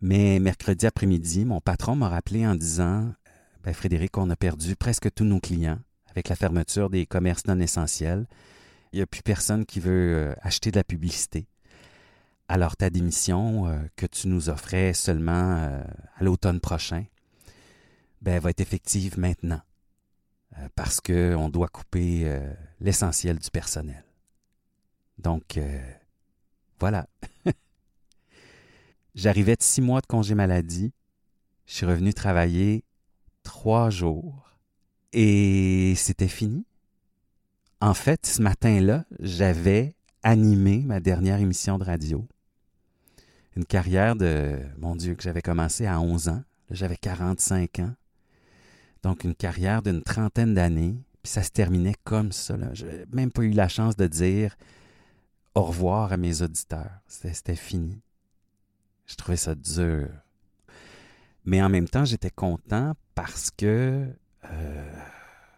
Mais 0.00 0.38
mercredi 0.38 0.86
après-midi, 0.86 1.44
mon 1.44 1.60
patron 1.60 1.96
m'a 1.96 2.08
rappelé 2.08 2.46
en 2.46 2.54
disant 2.54 3.12
ben, 3.62 3.72
Frédéric, 3.72 4.18
on 4.18 4.28
a 4.30 4.36
perdu 4.36 4.76
presque 4.76 5.12
tous 5.14 5.24
nos 5.24 5.40
clients 5.40 5.78
avec 6.10 6.28
la 6.28 6.36
fermeture 6.36 6.90
des 6.90 7.06
commerces 7.06 7.46
non 7.46 7.58
essentiels. 7.58 8.26
Il 8.92 8.96
n'y 8.96 9.02
a 9.02 9.06
plus 9.06 9.22
personne 9.22 9.64
qui 9.64 9.80
veut 9.80 10.14
euh, 10.14 10.34
acheter 10.42 10.70
de 10.70 10.76
la 10.76 10.84
publicité. 10.84 11.46
Alors 12.48 12.76
ta 12.76 12.90
démission 12.90 13.66
euh, 13.66 13.78
que 13.96 14.06
tu 14.06 14.28
nous 14.28 14.50
offrais 14.50 14.92
seulement 14.92 15.56
euh, 15.56 15.82
à 16.16 16.22
l'automne 16.22 16.60
prochain, 16.60 17.04
ben, 18.20 18.38
va 18.38 18.50
être 18.50 18.60
effective 18.60 19.18
maintenant. 19.18 19.60
parce 20.76 21.00
qu'on 21.00 21.48
doit 21.48 21.68
couper 21.68 22.40
l'essentiel 22.80 23.38
du 23.38 23.50
personnel. 23.50 24.04
Donc, 25.18 25.58
voilà. 26.84 27.06
J'arrivais 29.14 29.56
de 29.56 29.62
six 29.62 29.80
mois 29.80 30.02
de 30.02 30.06
congé 30.06 30.34
maladie. 30.34 30.92
Je 31.64 31.76
suis 31.76 31.86
revenu 31.86 32.12
travailler 32.12 32.84
trois 33.42 33.88
jours 33.88 34.58
et 35.14 35.94
c'était 35.96 36.28
fini. 36.28 36.66
En 37.80 37.94
fait, 37.94 38.26
ce 38.26 38.42
matin-là, 38.42 39.06
j'avais 39.18 39.94
animé 40.22 40.82
ma 40.84 41.00
dernière 41.00 41.40
émission 41.40 41.78
de 41.78 41.84
radio. 41.84 42.28
Une 43.56 43.64
carrière 43.64 44.14
de, 44.14 44.58
mon 44.76 44.94
Dieu, 44.94 45.14
que 45.14 45.22
j'avais 45.22 45.40
commencé 45.40 45.86
à 45.86 46.02
11 46.02 46.28
ans. 46.28 46.42
J'avais 46.70 46.98
45 46.98 47.78
ans. 47.78 47.94
Donc, 49.02 49.24
une 49.24 49.34
carrière 49.34 49.80
d'une 49.80 50.02
trentaine 50.02 50.52
d'années. 50.52 50.98
Puis 51.22 51.32
ça 51.32 51.42
se 51.42 51.50
terminait 51.50 51.96
comme 52.04 52.30
ça. 52.30 52.58
Je 52.74 52.84
n'ai 52.84 53.04
même 53.10 53.30
pas 53.30 53.40
eu 53.40 53.52
la 53.52 53.68
chance 53.68 53.96
de 53.96 54.06
dire 54.06 54.54
au 55.54 55.62
revoir 55.62 56.12
à 56.12 56.16
mes 56.16 56.42
auditeurs. 56.42 57.00
C'était 57.06 57.56
fini. 57.56 58.00
Je 59.06 59.16
trouvais 59.16 59.36
ça 59.36 59.54
dur. 59.54 60.08
Mais 61.44 61.62
en 61.62 61.68
même 61.68 61.88
temps, 61.88 62.04
j'étais 62.04 62.30
content 62.30 62.94
parce 63.14 63.50
que 63.50 64.08
euh, 64.50 64.92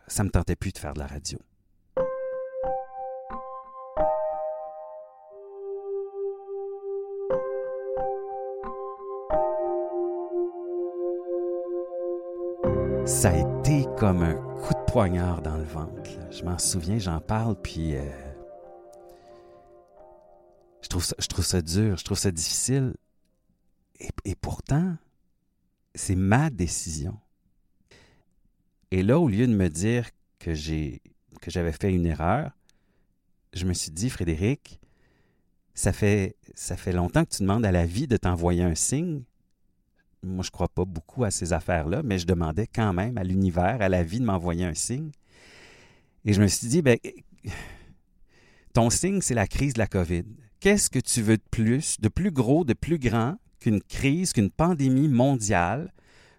ça 0.06 0.24
me 0.24 0.30
tentait 0.30 0.56
plus 0.56 0.72
de 0.72 0.78
faire 0.78 0.94
de 0.94 0.98
la 0.98 1.06
radio. 1.06 1.38
Ça 13.06 13.30
a 13.30 13.36
été 13.36 13.86
comme 13.96 14.22
un 14.22 14.34
coup 14.34 14.74
de 14.74 14.90
poignard 14.90 15.40
dans 15.40 15.56
le 15.56 15.62
ventre. 15.62 16.10
Je 16.32 16.42
m'en 16.42 16.58
souviens, 16.58 16.98
j'en 16.98 17.20
parle, 17.20 17.54
puis 17.54 17.94
euh, 17.94 18.02
je, 20.86 20.88
trouve 20.88 21.04
ça, 21.04 21.16
je 21.18 21.26
trouve 21.26 21.44
ça 21.44 21.60
dur, 21.60 21.96
je 21.96 22.04
trouve 22.04 22.16
ça 22.18 22.30
difficile. 22.30 22.94
et 24.24 24.34
pourtant, 24.36 24.96
c'est 25.96 26.14
ma 26.14 26.48
décision. 26.48 27.18
Et 28.92 29.02
là, 29.02 29.18
au 29.18 29.28
lieu 29.28 29.48
de 29.48 29.52
me 29.52 29.68
dire 29.68 30.08
que 30.38 30.54
j'ai 30.54 31.02
que 31.40 31.50
j'avais 31.50 31.72
fait 31.72 31.92
une 31.92 32.06
erreur, 32.06 32.52
je 33.52 33.64
me 33.64 33.72
suis 33.72 33.90
dit, 33.90 34.10
Frédéric, 34.10 34.80
ça 35.74 35.92
fait, 35.92 36.36
ça 36.54 36.76
fait 36.76 36.92
longtemps 36.92 37.24
que 37.24 37.34
tu 37.34 37.42
demandes 37.42 37.66
à 37.66 37.72
la 37.72 37.84
vie 37.84 38.06
de 38.06 38.16
t'envoyer 38.16 38.62
un 38.62 38.74
signe. 38.74 39.22
Moi, 40.22 40.42
je 40.42 40.48
ne 40.48 40.52
crois 40.52 40.68
pas 40.68 40.84
beaucoup 40.84 41.24
à 41.24 41.30
ces 41.30 41.52
affaires-là, 41.52 42.02
mais 42.02 42.18
je 42.18 42.26
demandais 42.26 42.66
quand 42.66 42.92
même 42.92 43.18
à 43.18 43.24
l'univers, 43.24 43.80
à 43.80 43.88
la 43.88 44.02
vie 44.02 44.20
de 44.20 44.24
m'envoyer 44.24 44.64
un 44.64 44.74
signe. 44.74 45.10
Et 46.24 46.32
je 46.32 46.40
me 46.40 46.46
suis 46.46 46.68
dit, 46.68 46.82
ben, 46.82 46.98
ton 48.72 48.90
signe, 48.90 49.20
c'est 49.20 49.34
la 49.34 49.46
crise 49.46 49.74
de 49.74 49.78
la 49.78 49.86
COVID. 49.86 50.24
Qu'est-ce 50.60 50.90
que 50.90 50.98
tu 50.98 51.22
veux 51.22 51.36
de 51.36 51.42
plus, 51.50 52.00
de 52.00 52.08
plus 52.08 52.30
gros, 52.30 52.64
de 52.64 52.72
plus 52.72 52.98
grand 52.98 53.36
qu'une 53.60 53.82
crise, 53.82 54.32
qu'une 54.32 54.50
pandémie 54.50 55.08
mondiale 55.08 55.92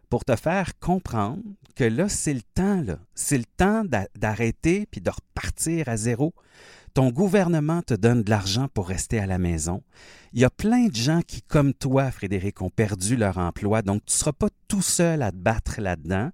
pour 0.09 0.25
te 0.25 0.35
faire 0.35 0.79
comprendre 0.79 1.43
que 1.75 1.83
là, 1.83 2.09
c'est 2.09 2.33
le 2.33 2.41
temps, 2.41 2.81
là. 2.81 2.97
C'est 3.13 3.37
le 3.37 3.45
temps 3.45 3.83
d'arrêter 4.15 4.87
puis 4.89 5.01
de 5.01 5.09
repartir 5.09 5.89
à 5.89 5.97
zéro. 5.97 6.33
Ton 6.93 7.11
gouvernement 7.11 7.83
te 7.83 7.93
donne 7.93 8.23
de 8.23 8.29
l'argent 8.31 8.67
pour 8.73 8.87
rester 8.87 9.19
à 9.19 9.27
la 9.27 9.37
maison. 9.37 9.83
Il 10.33 10.39
y 10.39 10.45
a 10.45 10.49
plein 10.49 10.87
de 10.87 10.95
gens 10.95 11.21
qui, 11.21 11.43
comme 11.43 11.73
toi, 11.73 12.09
Frédéric, 12.09 12.61
ont 12.63 12.71
perdu 12.71 13.15
leur 13.15 13.37
emploi, 13.37 13.83
donc 13.83 14.03
tu 14.05 14.13
ne 14.13 14.17
seras 14.17 14.33
pas 14.33 14.49
tout 14.67 14.81
seul 14.81 15.21
à 15.21 15.31
te 15.31 15.37
battre 15.37 15.79
là-dedans. 15.79 16.31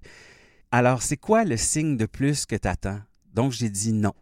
Alors, 0.71 1.01
c'est 1.01 1.17
quoi 1.17 1.43
le 1.43 1.57
signe 1.57 1.97
de 1.97 2.05
plus 2.05 2.45
que 2.45 2.55
tu 2.55 2.67
attends? 2.67 3.01
Donc, 3.33 3.51
j'ai 3.51 3.69
dit 3.69 3.91
non. 3.91 4.13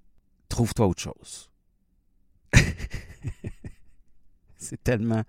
Trouve-toi 0.50 0.88
autre 0.88 1.02
chose. 1.04 1.51
C'est 4.62 4.82
tellement. 4.84 5.24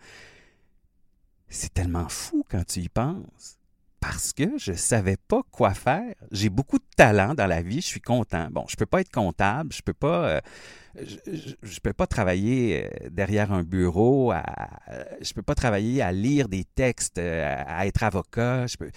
Fou 2.08 2.44
quand 2.48 2.64
tu 2.66 2.80
y 2.80 2.88
penses 2.88 3.58
parce 4.02 4.32
que 4.32 4.58
je 4.58 4.72
ne 4.72 4.76
savais 4.76 5.16
pas 5.16 5.42
quoi 5.52 5.74
faire. 5.74 6.14
J'ai 6.32 6.48
beaucoup 6.48 6.78
de 6.78 6.84
talent 6.96 7.34
dans 7.34 7.46
la 7.46 7.62
vie, 7.62 7.80
je 7.80 7.86
suis 7.86 8.00
content. 8.00 8.48
Bon, 8.50 8.64
je 8.68 8.74
ne 8.74 8.78
peux 8.78 8.86
pas 8.86 9.00
être 9.00 9.12
comptable, 9.12 9.72
je 9.72 9.80
peux 9.80 9.92
pas, 9.92 10.26
euh, 10.26 10.40
je, 10.96 11.78
peux 11.80 11.92
pas 11.92 12.08
travailler 12.08 12.84
euh, 12.84 13.08
derrière 13.10 13.52
un 13.52 13.62
bureau, 13.62 14.32
à, 14.32 14.42
je 15.20 15.32
peux 15.32 15.42
pas 15.42 15.54
travailler 15.54 16.02
à 16.02 16.10
lire 16.10 16.48
des 16.48 16.64
textes, 16.64 17.18
euh, 17.18 17.62
à, 17.64 17.86
être 17.86 18.02
avocat. 18.02 18.66
Ce 18.66 18.76
n'est 18.82 18.90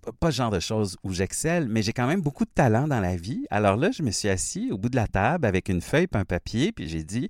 pas, 0.00 0.12
pas, 0.12 0.30
genre 0.30 0.52
de 0.52 0.60
choses 0.60 0.96
où 1.02 1.12
j'excelle, 1.12 1.66
mais 1.68 1.82
j'ai 1.82 1.92
quand 1.92 2.06
même 2.06 2.20
beaucoup 2.20 2.44
de 2.44 2.52
talent 2.54 2.86
dans 2.86 3.00
la 3.00 3.16
vie. 3.16 3.44
Alors 3.50 3.76
là, 3.76 3.90
je 3.90 4.04
me 4.04 4.12
suis 4.12 4.28
assis 4.28 4.70
au 4.70 4.78
bout 4.78 4.90
de 4.90 4.96
la 4.96 5.08
table 5.08 5.44
avec 5.44 5.70
une 5.70 5.80
feuille 5.80 6.06
et 6.12 6.16
un 6.16 6.24
papier, 6.24 6.70
puis 6.70 6.88
j'ai 6.88 7.02
dit, 7.02 7.28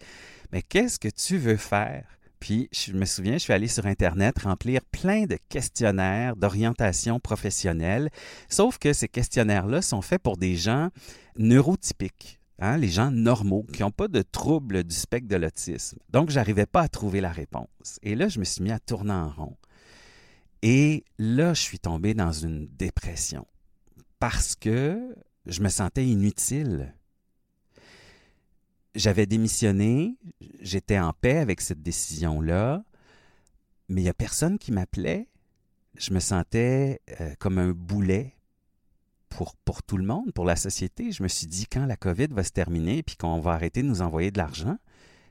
mais 0.53 0.61
qu'est-ce 0.61 0.99
que 0.99 1.09
tu 1.09 1.39
veux 1.39 1.57
faire? 1.57 2.05
Puis, 2.43 2.69
je 2.73 2.93
me 2.93 3.05
souviens, 3.05 3.35
je 3.35 3.39
suis 3.39 3.53
allé 3.53 3.69
sur 3.69 3.87
Internet 3.87 4.41
remplir 4.41 4.81
plein 4.91 5.27
de 5.27 5.39
questionnaires 5.49 6.35
d'orientation 6.35 7.21
professionnelle, 7.21 8.11
sauf 8.49 8.79
que 8.79 8.93
ces 8.93 9.07
questionnaires-là 9.07 9.81
sont 9.81 10.03
faits 10.03 10.21
pour 10.21 10.37
des 10.37 10.57
gens 10.57 10.89
neurotypiques. 11.39 12.41
Hein, 12.59 12.79
les 12.79 12.89
gens 12.89 13.13
normaux 13.13 13.65
qui 13.73 13.83
n'ont 13.83 13.93
pas 13.93 14.09
de 14.09 14.23
troubles 14.23 14.83
du 14.83 14.93
spectre 14.93 15.29
de 15.29 15.37
l'autisme. 15.37 15.99
Donc, 16.11 16.31
je 16.31 16.35
n'arrivais 16.35 16.67
pas 16.67 16.81
à 16.81 16.89
trouver 16.89 17.21
la 17.21 17.31
réponse. 17.31 18.01
Et 18.03 18.17
là, 18.17 18.27
je 18.27 18.41
me 18.41 18.45
suis 18.45 18.61
mis 18.61 18.73
à 18.73 18.81
tourner 18.81 19.13
en 19.13 19.29
rond. 19.29 19.57
Et 20.63 21.05
là, 21.21 21.55
je 21.55 21.61
suis 21.61 21.79
tombé 21.79 22.13
dans 22.13 22.33
une 22.33 22.67
dépression 22.67 23.47
parce 24.19 24.57
que 24.57 25.15
je 25.47 25.61
me 25.61 25.69
sentais 25.69 26.09
inutile 26.09 26.93
j'avais 28.95 29.27
démissionné, 29.27 30.17
j'étais 30.61 30.99
en 30.99 31.13
paix 31.13 31.39
avec 31.39 31.61
cette 31.61 31.83
décision-là, 31.83 32.85
mais 33.89 34.01
il 34.03 34.05
n'y 34.05 34.11
a 34.11 34.15
personne 34.15 34.59
qui 34.59 34.73
m'appelait. 34.73 35.29
Je 35.97 36.13
me 36.13 36.21
sentais 36.21 37.01
euh, 37.21 37.35
comme 37.39 37.59
un 37.59 37.73
boulet 37.73 38.35
pour, 39.29 39.83
tout 39.83 39.97
le 39.97 40.05
monde, 40.05 40.33
pour 40.33 40.45
la 40.45 40.57
société. 40.57 41.11
Je 41.11 41.23
me 41.23 41.29
suis 41.29 41.47
dit, 41.47 41.67
quand 41.67 41.87
la 41.87 41.97
COVID 41.97 42.29
va 42.29 42.45
se 42.45 42.51
terminer 42.51 43.03
puis 43.03 43.17
qu'on 43.17 43.41
va 43.41 43.53
arrêter 43.53 43.83
de 43.83 43.89
nous 43.89 44.03
envoyer 44.03 44.31
de 44.31 44.39
l'argent, 44.39 44.77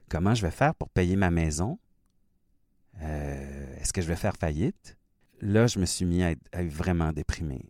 comment 0.10 0.34
je 0.34 0.42
vais 0.42 0.52
faire 0.52 0.76
pour 0.76 0.90
payer 0.90 1.16
ma 1.16 1.32
maison? 1.32 1.80
Euh, 3.02 3.78
est-ce 3.80 3.94
que 3.94 4.02
je 4.02 4.08
vais 4.08 4.16
faire 4.16 4.36
faillite? 4.36 4.98
Là, 5.40 5.68
je 5.68 5.80
me 5.80 5.86
suis 5.86 6.06
mis 6.06 6.24
à 6.24 6.32
être, 6.32 6.42
à 6.52 6.64
être 6.64 6.72
vraiment 6.72 7.12
déprimé. 7.14 7.70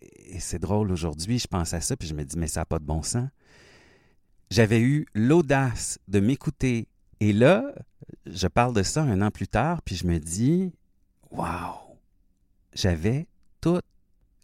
Et 0.00 0.40
c'est 0.40 0.58
drôle, 0.58 0.92
aujourd'hui, 0.92 1.38
je 1.38 1.46
pense 1.46 1.74
à 1.74 1.80
ça, 1.80 1.96
puis 1.96 2.08
je 2.08 2.14
me 2.14 2.24
dis, 2.24 2.38
mais 2.38 2.46
ça 2.46 2.60
n'a 2.60 2.66
pas 2.66 2.78
de 2.78 2.84
bon 2.84 3.02
sens 3.02 3.28
j'avais 4.54 4.80
eu 4.80 5.04
l'audace 5.14 5.98
de 6.06 6.20
m'écouter. 6.20 6.86
Et 7.18 7.32
là, 7.32 7.74
je 8.24 8.46
parle 8.46 8.72
de 8.72 8.84
ça 8.84 9.02
un 9.02 9.20
an 9.20 9.32
plus 9.32 9.48
tard, 9.48 9.82
puis 9.82 9.96
je 9.96 10.06
me 10.06 10.20
dis, 10.20 10.72
waouh, 11.32 11.98
j'avais 12.72 13.26
toutes 13.60 13.84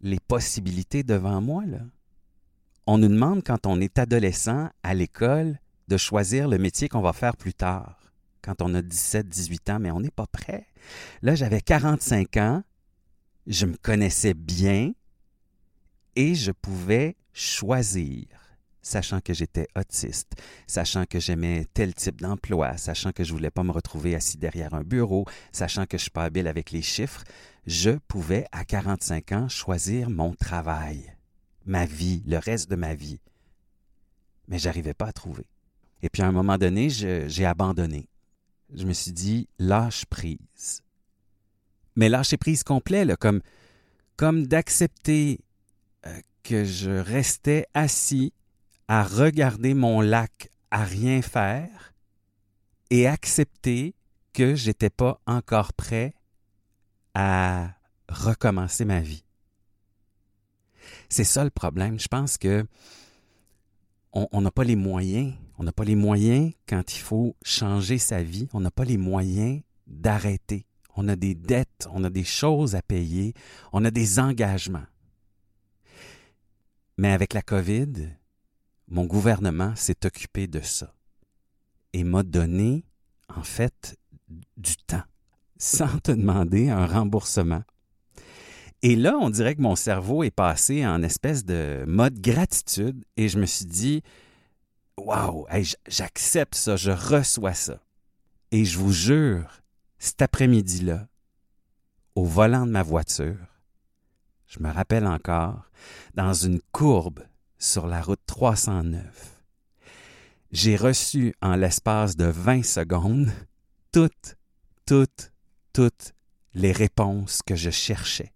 les 0.01 0.19
possibilités 0.19 1.05
devant 1.05 1.41
moi, 1.41 1.65
là. 1.65 1.83
On 2.89 2.99
nous 2.99 3.07
demande 3.07 3.45
quand 3.45 3.67
on 3.67 3.81
est 3.81 4.01
adolescent 4.01 4.69
à 4.83 4.95
l'école 4.95 5.61
de 5.87 5.97
choisir 5.97 6.49
le 6.49 6.59
métier 6.59 6.89
qu'on 6.89 7.03
va 7.03 7.13
faire 7.13 7.37
plus 7.37 7.55
tard, 7.55 8.13
quand 8.43 8.63
on 8.63 8.75
a 8.75 8.83
17, 8.83 9.29
18 9.29 9.71
ans, 9.71 9.79
mais 9.79 9.93
on 9.93 10.01
n'est 10.01 10.11
pas 10.11 10.27
prêt. 10.27 10.67
Là, 11.23 11.37
j'avais 11.37 11.61
45 11.61 12.37
ans, 12.39 12.65
je 13.47 13.65
me 13.65 13.77
connaissais 13.77 14.35
bien 14.35 14.93
et 16.17 16.35
je 16.35 16.51
pouvais 16.51 17.15
choisir 17.33 18.40
sachant 18.83 19.21
que 19.21 19.35
j'étais 19.35 19.69
autiste, 19.77 20.33
sachant 20.67 21.05
que 21.05 21.21
j'aimais 21.21 21.67
tel 21.75 21.95
type 21.95 22.21
d'emploi, 22.21 22.77
sachant 22.77 23.13
que 23.13 23.25
je 23.25 23.33
voulais 23.33 23.51
pas 23.51 23.63
me 23.63 23.73
retrouver 23.73 24.15
assis 24.15 24.39
derrière 24.39 24.75
un 24.75 24.83
bureau, 24.83 25.27
sachant 25.53 25.87
que 25.87 25.99
je 25.99 26.03
suis 26.03 26.11
pas 26.11 26.25
habile 26.25 26.49
avec 26.49 26.71
les 26.71 26.83
chiffres, 26.83 27.25
je 27.67 27.91
pouvais 28.09 28.47
à 28.53 28.65
45 28.65 29.33
ans 29.33 29.49
choisir 29.49 30.11
mon 30.11 30.35
travail, 30.35 31.15
ma 31.67 31.87
vie, 31.87 32.23
le 32.27 32.39
reste 32.39 32.71
de 32.71 32.77
ma 32.77 32.95
vie. 32.95 33.21
Mais 34.49 34.59
j'arrivais 34.59 34.95
pas 34.95 35.07
à 35.07 35.13
trouver. 35.13 35.47
Et 36.03 36.09
puis 36.09 36.23
à 36.23 36.27
un 36.27 36.33
moment 36.33 36.59
donné, 36.59 36.89
j'ai 36.91 37.45
abandonné. 37.45 38.09
Je 38.75 38.87
me 38.87 38.93
suis 38.93 39.13
dit 39.13 39.49
lâche 39.59 40.07
prise. 40.07 40.83
Mais 41.97 42.09
lâcher 42.09 42.37
prise 42.37 42.63
complet, 42.63 43.05
là, 43.05 43.17
comme 43.17 43.41
comme 44.17 44.47
d'accepter 44.47 45.41
euh, 46.07 46.21
que 46.43 46.65
je 46.65 46.91
restais 46.91 47.67
assis 47.73 48.35
à 48.91 49.05
regarder 49.05 49.73
mon 49.73 50.01
lac 50.01 50.51
à 50.73 50.83
rien 50.83 51.23
faire 51.23 51.95
et 52.91 53.07
accepter 53.07 53.95
que 54.33 54.57
j'étais 54.57 54.91
pas 54.91 55.21
encore 55.29 55.73
prêt 55.75 56.13
à 57.15 57.71
recommencer 58.09 58.85
ma 58.85 58.99
vie. 58.99 59.23
C'est 61.09 61.23
ça 61.23 61.45
le 61.45 61.51
problème. 61.51 62.01
Je 62.01 62.09
pense 62.09 62.37
que 62.37 62.67
on 64.13 64.41
n'a 64.41 64.51
pas 64.51 64.65
les 64.65 64.75
moyens. 64.75 65.35
On 65.57 65.63
n'a 65.63 65.73
pas 65.73 65.85
les 65.85 65.95
moyens 65.95 66.53
quand 66.69 66.93
il 66.93 66.99
faut 66.99 67.37
changer 67.45 67.99
sa 67.99 68.25
vie. 68.25 68.49
On 68.53 68.59
n'a 68.59 68.73
pas 68.73 68.85
les 68.85 68.99
moyens 68.99 69.63
d'arrêter. 69.87 70.67
On 70.97 71.07
a 71.07 71.15
des 71.15 71.37
dettes, 71.37 71.87
on 71.93 72.03
a 72.03 72.11
des 72.11 72.25
choses 72.25 72.75
à 72.75 72.83
payer, 72.83 73.35
on 73.73 73.85
a 73.85 73.93
des 73.93 74.19
engagements. 74.19 74.87
Mais 76.99 77.13
avec 77.13 77.35
la 77.35 77.43
COVID, 77.43 78.17
mon 78.91 79.05
gouvernement 79.05 79.75
s'est 79.77 80.05
occupé 80.05 80.49
de 80.49 80.61
ça 80.61 80.93
et 81.93 82.05
m'a 82.05 82.23
donné, 82.23 82.85
en 83.29 83.43
fait, 83.43 83.97
du 84.57 84.77
temps, 84.77 85.03
sans 85.59 85.99
te 85.99 86.13
demander 86.13 86.69
un 86.71 86.87
remboursement. 86.87 87.63
Et 88.83 88.97
là, 88.97 89.17
on 89.21 89.31
dirait 89.31 89.55
que 89.55 89.63
mon 89.63 89.77
cerveau 89.77 90.25
est 90.25 90.31
passé 90.31 90.87
en 90.87 91.03
espèce 91.03 91.45
de 91.45 91.85
mode 91.87 92.21
gratitude 92.21 93.05
et 93.17 93.29
je 93.29 93.39
me 93.39 93.47
suis 93.47 93.67
dit, 93.67 94.03
waouh, 94.97 95.47
j'accepte 95.87 96.55
ça, 96.55 96.77
je 96.77 96.91
reçois 96.91 97.55
ça. 97.55 97.81
Et 98.51 98.65
je 98.65 98.79
vous 98.79 98.93
jure, 98.93 99.63
cet 99.99 100.23
après-midi-là, 100.23 101.07
au 102.17 102.25
volant 102.25 102.67
de 102.67 102.73
ma 102.73 102.83
voiture, 102.83 103.37
je 104.49 104.59
me 104.61 104.71
rappelle 104.71 105.07
encore, 105.07 105.71
dans 106.15 106.33
une 106.33 106.61
courbe 106.73 107.21
sur 107.61 107.87
la 107.87 108.01
route 108.01 108.21
309. 108.27 109.45
J'ai 110.51 110.77
reçu 110.77 111.35
en 111.41 111.55
l'espace 111.55 112.17
de 112.17 112.25
20 112.25 112.65
secondes 112.65 113.31
toutes, 113.93 114.37
toutes, 114.87 115.31
toutes 115.73 116.15
les 116.55 116.73
réponses 116.73 117.43
que 117.47 117.55
je 117.55 117.71
cherchais. 117.71 118.33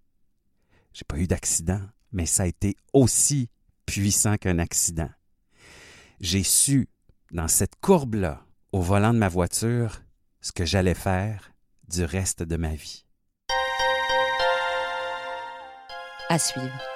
J'ai 0.93 1.05
pas 1.05 1.19
eu 1.19 1.27
d'accident, 1.27 1.81
mais 2.13 2.27
ça 2.27 2.45
a 2.45 2.47
été 2.47 2.77
aussi 2.93 3.49
puissant 3.87 4.37
qu'un 4.37 4.61
accident. 4.61 5.11
J'ai 6.21 6.45
su, 6.45 6.89
dans 7.33 7.49
cette 7.49 7.75
courbe-là, 7.81 8.45
au 8.71 8.81
volant 8.81 9.13
de 9.13 9.19
ma 9.19 9.29
voiture, 9.29 10.03
ce 10.41 10.53
que 10.53 10.65
j'allais 10.65 10.95
faire 10.95 11.53
du 11.89 12.05
reste 12.05 12.43
de 12.43 12.57
ma 12.57 12.75
vie. 12.75 13.05
À 16.29 16.39
suivre. 16.39 16.94